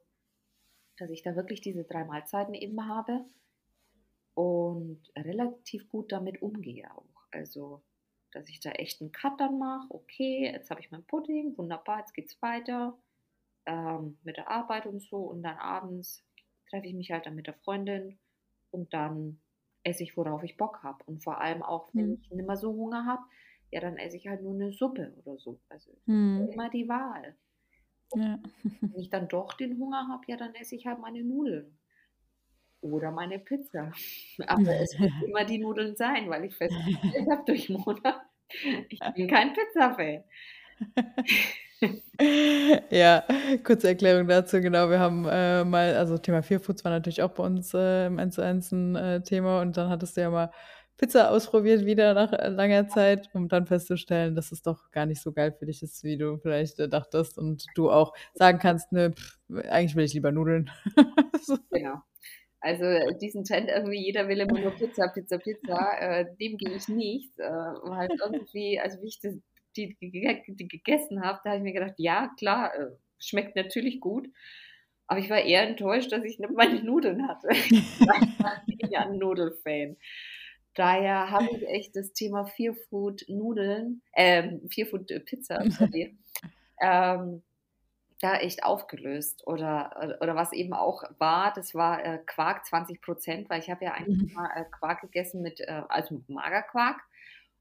[1.01, 3.25] dass ich da wirklich diese drei Mahlzeiten eben habe
[4.35, 7.27] und relativ gut damit umgehe auch.
[7.31, 7.83] Also,
[8.33, 12.01] dass ich da echt einen Cut dann mache, okay, jetzt habe ich mein Pudding, wunderbar,
[12.01, 12.97] jetzt geht es weiter
[13.67, 16.25] ähm, mit der Arbeit und so und dann abends
[16.69, 18.19] treffe ich mich halt dann mit der Freundin
[18.71, 19.41] und dann
[19.83, 21.03] esse ich, worauf ich Bock habe.
[21.07, 22.19] Und vor allem auch, wenn hm.
[22.21, 23.23] ich nicht mehr so Hunger habe,
[23.71, 25.61] ja, dann esse ich halt nur eine Suppe oder so.
[25.69, 26.49] Also hm.
[26.53, 27.37] immer die Wahl.
[28.15, 28.39] Ja.
[28.81, 31.77] wenn ich dann doch den Hunger habe, ja, dann esse ich halt meine Nudeln.
[32.81, 33.93] Oder meine Pizza.
[34.47, 38.21] Aber es wird immer die Nudeln sein, weil ich festgestellt habe durch Monat,
[38.89, 40.25] ich bin kein Pizza-Fan.
[42.91, 43.25] ja,
[43.65, 44.91] kurze Erklärung dazu, genau.
[44.91, 48.35] Wir haben äh, mal, also Thema Fearfoods war natürlich auch bei uns äh, im 1
[48.35, 50.51] zu 1 ein äh, Thema und dann hattest du ja mal
[51.01, 55.23] Pizza ausprobiert wieder nach äh, langer Zeit, um dann festzustellen, dass es doch gar nicht
[55.23, 58.93] so geil für dich ist, wie du vielleicht äh, dachtest und du auch sagen kannst,
[58.93, 59.39] ne, pff,
[59.71, 60.71] eigentlich will ich lieber Nudeln.
[61.41, 61.57] so.
[61.71, 62.03] Genau.
[62.61, 62.85] Also
[63.19, 67.39] diesen Trend irgendwie, jeder will immer nur Pizza, Pizza, Pizza, äh, dem gehe ich nicht.
[67.39, 69.33] Äh, halt irgendwie, also wie ich das
[69.79, 74.29] die, die, gegessen habe, da habe ich mir gedacht, ja, klar, äh, schmeckt natürlich gut.
[75.07, 77.49] Aber ich war eher enttäuscht, dass ich meine Nudeln hatte.
[77.53, 79.97] ich war ja ein Nudelfan.
[80.75, 86.17] Daher habe ich echt das Thema Fearfood Nudeln, ähm, Fearfood Pizza, sorry,
[86.81, 87.43] ähm,
[88.21, 89.47] da echt aufgelöst.
[89.47, 93.85] Oder, oder was eben auch war, das war äh, Quark 20 Prozent, weil ich habe
[93.85, 94.35] ja eigentlich mhm.
[94.35, 97.01] mal äh, Quark gegessen mit, äh, also Magerquark.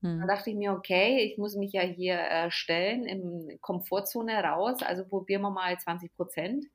[0.02, 0.20] Hm.
[0.20, 4.82] Dann dachte ich mir, okay, ich muss mich ja hier äh, stellen, in Komfortzone raus,
[4.82, 6.66] also probieren wir mal 20 Prozent.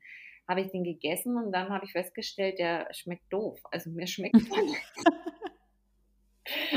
[0.47, 3.59] Habe ich den gegessen und dann habe ich festgestellt, der schmeckt doof.
[3.71, 4.35] Also mir schmeckt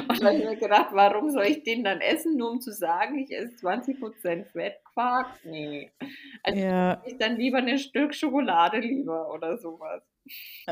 [0.08, 2.72] Und dann habe ich mir gedacht, warum soll ich den dann essen, nur um zu
[2.72, 5.26] sagen, ich esse 20% Fettquark?
[5.44, 5.90] Nee.
[6.42, 7.02] Also ja.
[7.06, 10.02] ich dann lieber ein Stück Schokolade lieber oder sowas.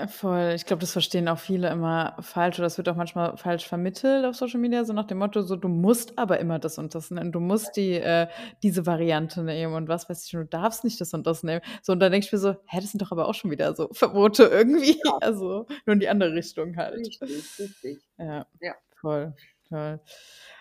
[0.08, 0.52] Voll.
[0.54, 4.24] Ich glaube, das verstehen auch viele immer falsch oder das wird auch manchmal falsch vermittelt
[4.24, 7.10] auf Social Media, so nach dem Motto, so du musst aber immer das und das
[7.10, 8.28] nehmen, du musst die, äh,
[8.62, 11.62] diese Variante nehmen und was weiß ich, du darfst nicht das und das nehmen.
[11.82, 13.74] So, und dann denke ich mir so, hä, das sind doch aber auch schon wieder
[13.74, 15.00] so Verbote irgendwie.
[15.04, 15.18] Ja.
[15.20, 16.94] Also nur in die andere Richtung halt.
[16.96, 17.98] Richtig, richtig.
[18.18, 18.74] Ja, ja.
[19.06, 19.34] Voll,
[19.68, 20.00] voll.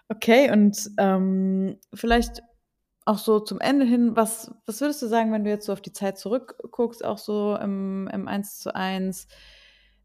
[0.09, 2.43] Okay, und ähm, vielleicht
[3.05, 5.81] auch so zum Ende hin, was, was würdest du sagen, wenn du jetzt so auf
[5.81, 9.27] die Zeit zurückguckst, auch so im, im 1 zu 1?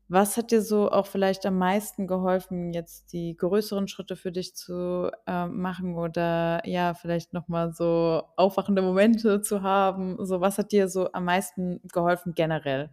[0.09, 4.57] Was hat dir so auch vielleicht am meisten geholfen, jetzt die größeren Schritte für dich
[4.57, 10.17] zu äh, machen oder ja, vielleicht nochmal so aufwachende Momente zu haben?
[10.25, 12.91] So, was hat dir so am meisten geholfen generell?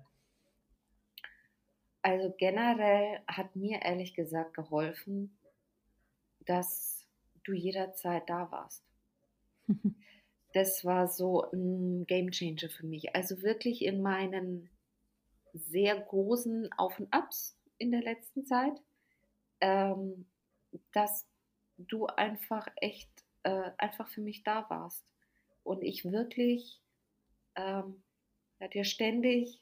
[2.02, 5.37] Also generell hat mir ehrlich gesagt geholfen,
[6.48, 7.06] dass
[7.44, 8.84] du jederzeit da warst.
[10.54, 13.16] das war so ein Game Changer für mich.
[13.16, 14.70] Also wirklich in meinen
[15.54, 18.82] sehr großen Auf und Abs in der letzten Zeit,
[19.62, 20.26] ähm,
[20.94, 21.28] dass
[21.78, 23.10] du einfach echt
[23.44, 25.06] äh, einfach für mich da warst
[25.64, 26.82] und ich wirklich
[27.56, 28.04] ähm,
[28.60, 29.62] ja, dir ständig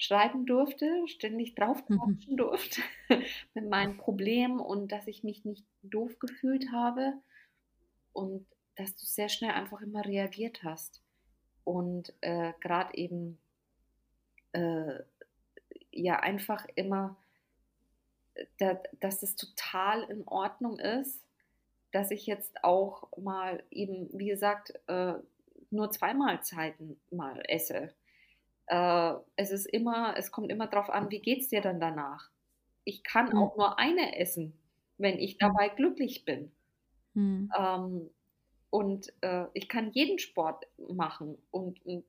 [0.00, 2.36] schreiben durfte, ständig draufquatschen mhm.
[2.38, 2.80] durfte
[3.54, 7.12] mit meinen Problemen und dass ich mich nicht doof gefühlt habe
[8.14, 8.46] und
[8.76, 11.02] dass du sehr schnell einfach immer reagiert hast.
[11.64, 13.38] Und äh, gerade eben,
[14.52, 15.00] äh,
[15.90, 17.18] ja, einfach immer
[18.56, 21.22] da, dass es total in Ordnung ist,
[21.92, 25.12] dass ich jetzt auch mal eben, wie gesagt, äh,
[25.70, 27.92] nur zwei Mahlzeiten mal esse.
[28.70, 32.30] Äh, es ist immer, es kommt immer darauf an, wie geht es dir dann danach?
[32.84, 34.52] Ich kann auch nur eine essen,
[34.96, 36.52] wenn ich dabei glücklich bin.
[37.14, 37.52] Mhm.
[37.58, 38.10] Ähm,
[38.70, 42.04] und äh, ich kann jeden Sport machen und, und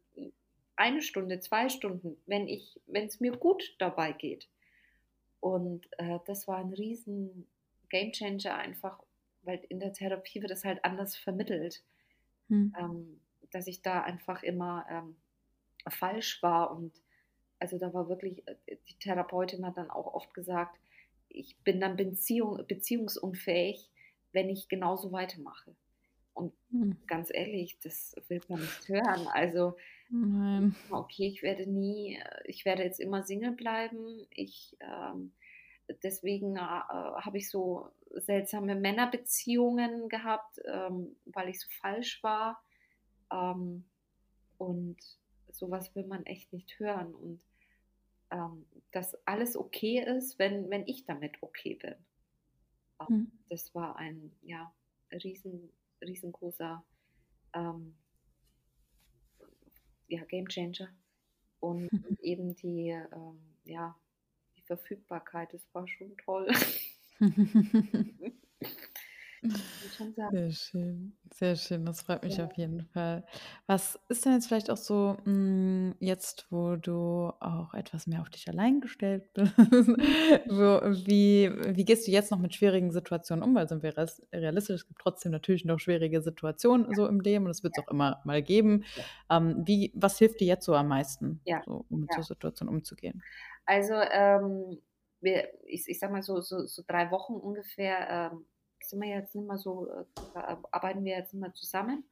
[0.75, 4.47] eine Stunde, zwei Stunden, wenn ich, wenn es mir gut dabei geht.
[5.39, 7.47] Und äh, das war ein riesen
[7.89, 8.99] Gamechanger einfach,
[9.41, 11.81] weil in der Therapie wird es halt anders vermittelt,
[12.49, 12.75] hm.
[12.79, 15.15] ähm, dass ich da einfach immer ähm,
[15.89, 16.93] falsch war und
[17.61, 20.79] also da war wirklich, äh, die Therapeutin hat dann auch oft gesagt,
[21.29, 23.89] ich bin dann Beziehung, beziehungsunfähig,
[24.33, 25.75] wenn ich genauso weitermache.
[26.33, 26.97] Und hm.
[27.07, 29.27] ganz ehrlich, das will man nicht hören.
[29.27, 29.77] Also,
[30.09, 30.75] Nein.
[30.89, 34.25] okay, ich werde nie, ich werde jetzt immer Single bleiben.
[34.31, 35.33] Ich, ähm,
[36.03, 42.63] deswegen äh, habe ich so seltsame Männerbeziehungen gehabt, ähm, weil ich so falsch war.
[43.31, 43.85] Ähm,
[44.57, 44.97] und
[45.55, 47.13] sowas will man echt nicht hören.
[47.13, 47.41] Und
[48.31, 51.95] ähm, dass alles okay ist, wenn, wenn ich damit okay bin.
[53.07, 53.31] Hm.
[53.49, 54.73] Das war ein, ja,
[55.11, 55.71] riesen
[56.01, 56.83] riesengroßer
[57.53, 57.95] ähm,
[60.07, 60.89] ja, Game Changer.
[61.59, 61.89] Und
[62.21, 63.95] eben die, ähm, ja,
[64.57, 66.47] die Verfügbarkeit, das war schon toll.
[70.31, 71.85] Sehr schön, sehr schön.
[71.85, 72.45] Das freut mich ja.
[72.45, 73.25] auf jeden Fall.
[73.65, 78.29] Was ist denn jetzt vielleicht auch so, hm, jetzt, wo du auch etwas mehr auf
[78.29, 83.55] dich allein gestellt bist, wo, wie, wie gehst du jetzt noch mit schwierigen Situationen um?
[83.55, 83.95] Weil sind wir
[84.31, 86.95] realistisch, es gibt trotzdem natürlich noch schwierige Situationen ja.
[86.95, 87.87] so im Leben und es wird es ja.
[87.87, 88.83] auch immer mal geben.
[89.29, 93.23] Ähm, wie, was hilft dir jetzt so am meisten, so, um mit so Situationen umzugehen?
[93.65, 94.81] Also, ähm,
[95.21, 98.45] wir, ich, ich sag mal so, so, so drei Wochen ungefähr ähm,
[98.83, 102.03] sind wir jetzt nicht mehr so, äh, arbeiten wir jetzt nicht mehr zusammen.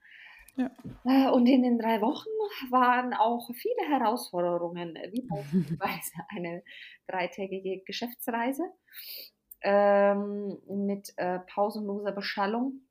[0.56, 0.70] Ja.
[1.06, 2.30] Äh, und in den drei Wochen
[2.70, 6.64] waren auch viele Herausforderungen, wie beispielsweise eine
[7.08, 8.64] dreitägige Geschäftsreise
[9.62, 12.82] ähm, mit äh, pausenloser Beschallung,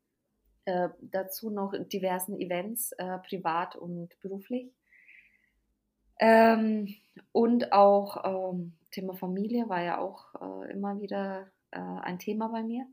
[0.64, 4.72] äh, dazu noch diversen Events, äh, privat und beruflich.
[6.20, 6.94] Ähm,
[7.32, 12.86] und auch ähm, Thema Familie war ja auch äh, immer wieder ein Thema bei mir.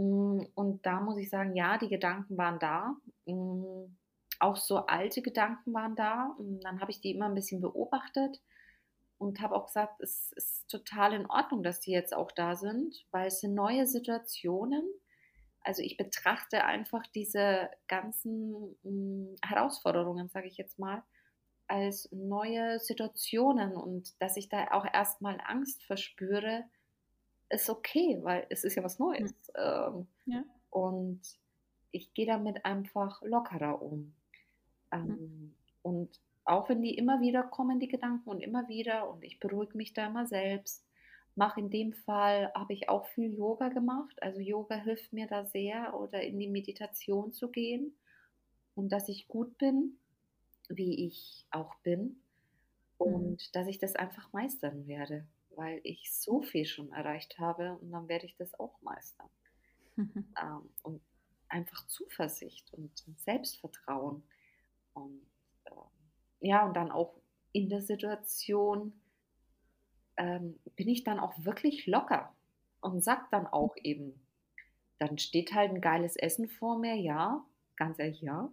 [0.00, 2.96] Mm, und da muss ich sagen, ja, die Gedanken waren da.
[3.26, 3.96] Mm,
[4.38, 6.34] auch so alte Gedanken waren da.
[6.38, 8.40] Und dann habe ich die immer ein bisschen beobachtet
[9.18, 13.04] und habe auch gesagt, es ist total in Ordnung, dass die jetzt auch da sind,
[13.10, 14.82] weil es sind neue Situationen.
[15.62, 21.02] Also ich betrachte einfach diese ganzen mm, Herausforderungen, sage ich jetzt mal,
[21.66, 26.64] als neue Situationen und dass ich da auch erstmal Angst verspüre,
[27.50, 29.34] ist okay, weil es ist ja was Neues.
[29.56, 30.44] Ähm, ja.
[30.70, 31.20] Und
[31.90, 34.14] ich gehe damit einfach lockerer um.
[34.92, 35.54] Ähm.
[35.82, 39.76] Und auch wenn die immer wieder kommen, die Gedanken und immer wieder, und ich beruhige
[39.76, 40.84] mich da immer selbst,
[41.34, 44.22] mache in dem Fall, habe ich auch viel Yoga gemacht.
[44.22, 47.96] Also Yoga hilft mir da sehr oder in die Meditation zu gehen
[48.74, 49.96] und dass ich gut bin,
[50.68, 52.16] wie ich auch bin mhm.
[52.98, 53.52] und mhm.
[53.52, 55.26] dass ich das einfach meistern werde
[55.56, 59.28] weil ich so viel schon erreicht habe und dann werde ich das auch meistern.
[59.96, 61.02] ähm, und
[61.48, 64.22] einfach Zuversicht und Selbstvertrauen.
[64.94, 65.20] Und
[65.64, 65.70] äh,
[66.40, 67.14] ja, und dann auch
[67.52, 68.92] in der Situation
[70.16, 72.34] ähm, bin ich dann auch wirklich locker
[72.80, 74.20] und sag dann auch eben,
[74.98, 77.44] dann steht halt ein geiles Essen vor mir, ja,
[77.76, 78.50] ganz ehrlich, ja.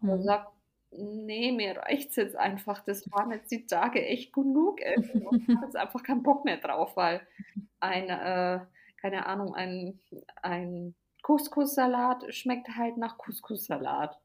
[0.00, 0.22] Und mhm.
[0.22, 0.52] sagt,
[0.96, 2.80] nee, mir reicht es jetzt einfach.
[2.84, 4.80] Das waren jetzt die Tage echt genug.
[4.80, 7.20] ich habe jetzt einfach keinen Bock mehr drauf, weil
[7.80, 8.60] ein, äh,
[9.00, 9.98] keine Ahnung, ein,
[10.42, 14.18] ein Couscous-Salat schmeckt halt nach Couscous-Salat.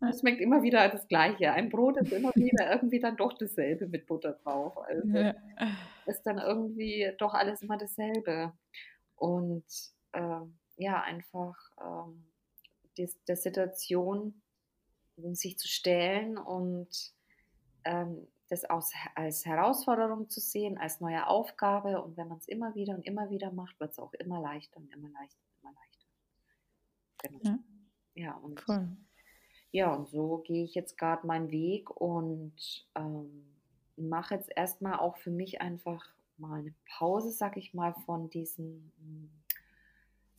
[0.00, 1.52] Es schmeckt immer wieder das Gleiche.
[1.52, 4.78] Ein Brot ist immer wieder irgendwie dann doch dasselbe mit Butter drauf.
[4.78, 5.34] Also ja.
[6.06, 8.52] ist dann irgendwie doch alles immer dasselbe.
[9.16, 9.64] Und
[10.12, 10.40] äh,
[10.76, 12.24] ja, einfach ähm,
[12.96, 14.40] die, der Situation
[15.34, 17.12] sich zu stellen und
[17.84, 22.02] ähm, das aus, als Herausforderung zu sehen, als neue Aufgabe.
[22.02, 24.78] Und wenn man es immer wieder und immer wieder macht, wird es auch immer leichter
[24.78, 26.06] und immer leichter und immer leichter.
[27.18, 27.40] Genau.
[27.44, 27.58] Ja,
[28.14, 28.96] ja und, cool.
[29.70, 33.54] ja, und so gehe ich jetzt gerade meinen Weg und ähm,
[33.96, 36.06] mache jetzt erstmal auch für mich einfach
[36.38, 38.92] mal eine Pause, sag ich mal, von diesen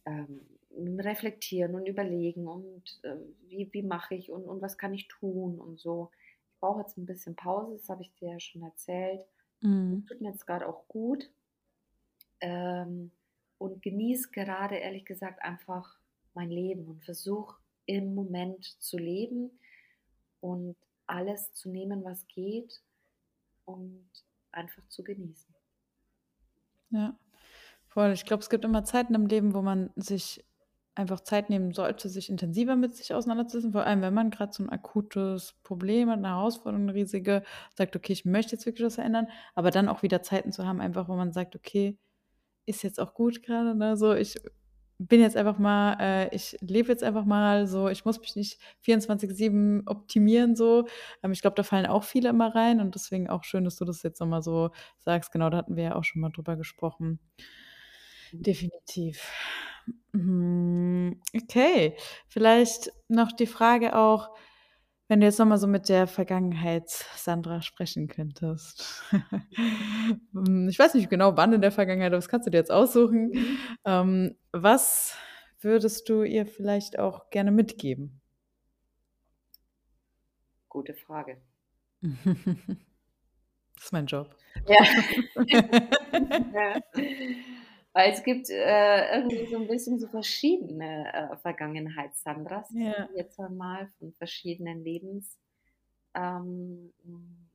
[0.05, 0.41] ähm,
[0.71, 3.15] reflektieren und überlegen und äh,
[3.47, 6.11] wie, wie mache ich und, und was kann ich tun und so.
[6.53, 9.25] Ich brauche jetzt ein bisschen Pause, das habe ich dir ja schon erzählt.
[9.61, 10.05] Mhm.
[10.07, 11.29] Tut mir jetzt gerade auch gut.
[12.41, 13.11] ähm,
[13.57, 15.99] und genieße gerade ehrlich gesagt einfach
[16.33, 19.59] mein Leben und versuche im Moment zu leben
[20.39, 20.75] und
[21.07, 22.81] alles zu nehmen, was geht
[23.65, 24.09] und
[24.51, 25.53] einfach zu genießen.
[26.91, 27.17] Ja,
[27.87, 28.11] voll.
[28.13, 30.45] Ich glaube, es gibt immer Zeiten im Leben, wo man sich
[30.99, 34.63] einfach Zeit nehmen sollte, sich intensiver mit sich auseinanderzusetzen, vor allem wenn man gerade so
[34.63, 37.43] ein akutes Problem hat, eine Herausforderung, eine riesige,
[37.75, 40.81] sagt: „Okay, ich möchte jetzt wirklich was verändern“, aber dann auch wieder Zeiten zu haben,
[40.81, 41.97] einfach wo man sagt: „Okay,
[42.65, 44.37] ist jetzt auch gut gerade, ne, so ich
[45.01, 48.59] bin jetzt einfach mal äh, ich lebe jetzt einfach mal so, ich muss mich nicht
[48.81, 50.87] 24/7 optimieren so.
[51.23, 53.85] Ähm, ich glaube, da fallen auch viele immer rein und deswegen auch schön, dass du
[53.85, 55.31] das jetzt noch mal so sagst.
[55.31, 57.19] Genau, da hatten wir ja auch schon mal drüber gesprochen.
[58.33, 58.43] Mhm.
[58.43, 59.21] Definitiv.
[60.13, 61.95] Mhm, okay,
[62.27, 64.29] vielleicht noch die Frage auch,
[65.07, 69.03] wenn du jetzt noch mal so mit der Vergangenheits-Sandra sprechen könntest.
[70.33, 72.71] Hm, ich weiß nicht genau, wann in der Vergangenheit, aber das kannst du dir jetzt
[72.71, 73.29] aussuchen.
[73.29, 73.57] Mhm.
[73.85, 75.15] Ähm, was
[75.59, 78.21] würdest du ihr vielleicht auch gerne mitgeben?
[80.69, 81.41] Gute Frage.
[83.75, 84.35] Das ist mein Job.
[84.67, 84.83] Ja.
[86.53, 86.81] Ja.
[87.95, 93.09] Weil es gibt, äh, irgendwie so 'n bisschen so verschiedene, äh, Vergangenheits-Sandras, Ja.
[93.15, 95.39] jetzt einmal von verschiedenen Lebens
[96.15, 97.49] ähm, hm.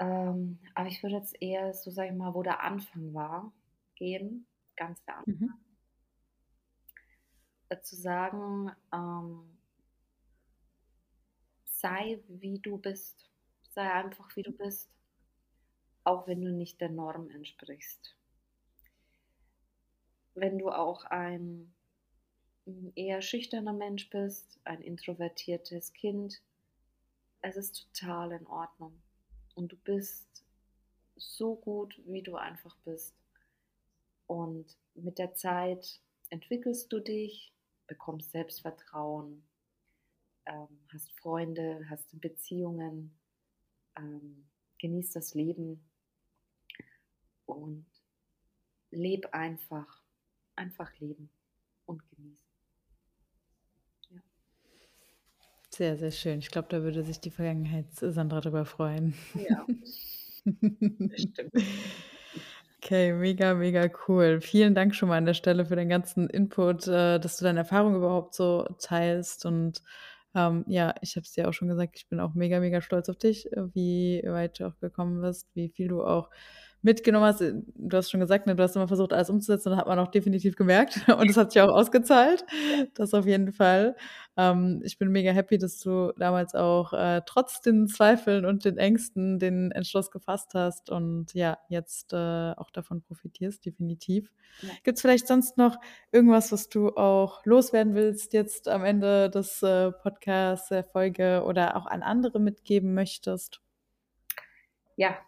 [0.00, 3.52] Ähm, aber ich würde jetzt eher so, sage ich mal, wo der Anfang war,
[3.94, 4.46] gehen,
[4.76, 5.26] ganz der Anfang.
[5.26, 5.62] Mhm.
[7.70, 9.58] Äh, zu sagen, ähm
[11.80, 13.28] sei, wie du bist.
[13.70, 14.90] Sei einfach, wie du bist,
[16.04, 18.16] auch wenn du nicht der Norm entsprichst.
[20.34, 21.74] Wenn du auch ein,
[22.94, 26.40] eher schüchterner Mensch bist, ein introvertiertes Kind,
[27.42, 29.02] es ist total in Ordnung.
[29.54, 30.44] Und du bist
[31.16, 33.14] so gut, wie du einfach bist.
[34.26, 36.00] Und mit der Zeit
[36.30, 37.52] entwickelst du dich,
[37.86, 39.44] bekommst Selbstvertrauen,
[40.46, 43.14] ähm, hast Freunde, hast Beziehungen,
[43.98, 44.46] ähm,
[44.78, 45.84] genießt das Leben
[47.56, 47.86] und
[48.90, 50.02] lebe einfach.
[50.56, 51.30] Einfach leben
[51.86, 52.46] und genießen.
[54.10, 54.20] Ja.
[55.70, 56.38] Sehr, sehr schön.
[56.40, 59.14] Ich glaube, da würde sich die Vergangenheits-Sandra drüber freuen.
[59.34, 59.66] Ja.
[60.44, 61.52] Bestimmt.
[62.84, 64.40] Okay, mega, mega cool.
[64.40, 67.60] Vielen Dank schon mal an der Stelle für den ganzen Input, äh, dass du deine
[67.60, 69.82] Erfahrung überhaupt so teilst und,
[70.34, 73.08] ähm, ja, ich habe es dir auch schon gesagt, ich bin auch mega, mega stolz
[73.08, 76.28] auf dich, äh, wie weit du auch gekommen bist, wie viel du auch
[76.82, 77.40] mitgenommen hast.
[77.40, 79.98] Äh, du hast schon gesagt, ne, du hast immer versucht, alles umzusetzen und hat man
[79.98, 82.44] auch definitiv gemerkt und das hat sich auch ausgezahlt.
[82.94, 83.96] Das auf jeden Fall.
[84.36, 88.78] Ähm, ich bin mega happy, dass du damals auch, äh, trotz den Zweifeln und den
[88.78, 94.30] Ängsten den Entschluss gefasst hast und ja, jetzt, äh, auch davon profitierst, definitiv.
[94.62, 94.70] Ja.
[94.84, 95.76] Gibt's vielleicht sonst noch
[96.10, 101.76] irgendwas, was du auch loswerden willst jetzt am Ende des, äh, Podcasts, der Folge oder
[101.76, 103.60] auch an andere mitgeben möchtest?
[104.96, 105.18] Ja,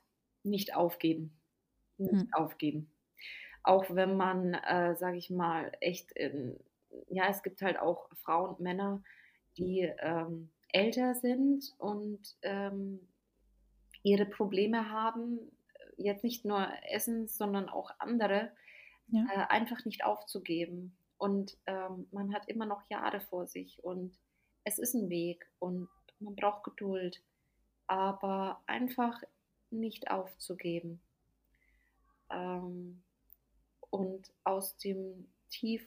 [0.42, 1.32] nicht aufgeben.
[1.98, 2.34] Nicht Mhm.
[2.34, 2.92] aufgeben.
[3.64, 6.58] Auch wenn man, äh, sage ich mal, echt in
[7.08, 9.02] ja, es gibt halt auch Frauen, Männer,
[9.58, 13.08] die, ähm, älter sind und, ähm,
[14.04, 15.40] ihre Probleme haben,
[15.98, 18.52] jetzt nicht nur Essen, sondern auch andere,
[19.08, 19.34] Ja.
[19.34, 20.98] äh, einfach nicht aufzugeben.
[21.18, 24.18] Und, ähm, man hat immer noch Jahre vor sich und
[24.64, 25.88] es ist 'n Weg und
[26.20, 27.22] man braucht Geduld,
[27.88, 29.22] aber einfach
[29.70, 31.03] nicht aufzugeben.
[32.30, 33.02] Ähm,
[33.90, 35.86] und aus dem Tief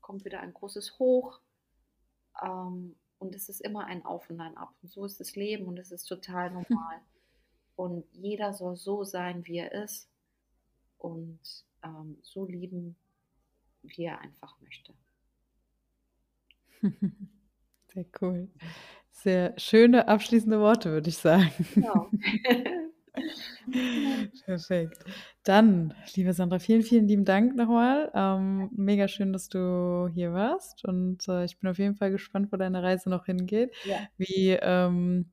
[0.00, 1.40] kommt wieder ein großes Hoch.
[2.42, 4.74] Ähm, und es ist immer ein Auf und ein Ab.
[4.82, 7.00] Und so ist das Leben und es ist total normal.
[7.76, 10.08] Und jeder soll so sein, wie er ist
[10.98, 11.40] und,
[11.82, 12.96] ähm, so lieben,
[13.82, 14.94] wie er einfach möchte.
[17.92, 18.48] Sehr cool.
[19.10, 21.50] Sehr schöne abschließende Worte, würde ich sagen.
[21.74, 22.10] Genau.
[24.44, 25.04] Perfekt.
[25.44, 28.10] Dann, liebe Sandra, vielen, vielen lieben Dank noch mal.
[28.14, 32.48] Ähm, mega schön, dass du hier warst und, äh, ich bin auf jeden Fall gespannt,
[32.52, 33.74] wo deine Reise noch hingeht.
[33.84, 34.08] Ja.
[34.16, 35.30] Wie, ähm,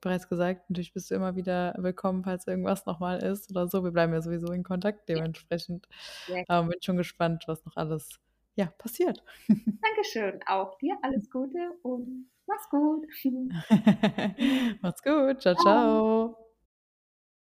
[0.00, 3.82] bereits gesagt, natürlich bist du immer wieder willkommen, falls irgendwas noch mal ist oder so.
[3.84, 5.16] Wir bleiben ja sowieso in Kontakt Ja.
[5.16, 5.88] dementsprechend.
[6.26, 8.20] Sehr Ähm, bin schon gespannt, was noch alles,
[8.56, 9.22] ja, passiert.
[9.82, 10.40] Dankeschön.
[10.46, 13.06] Auch dir alles Gute und mach's gut.
[14.82, 15.38] Mach's gut.
[15.40, 16.02] Tschau, Tschau.
[16.02, 16.43] tschau.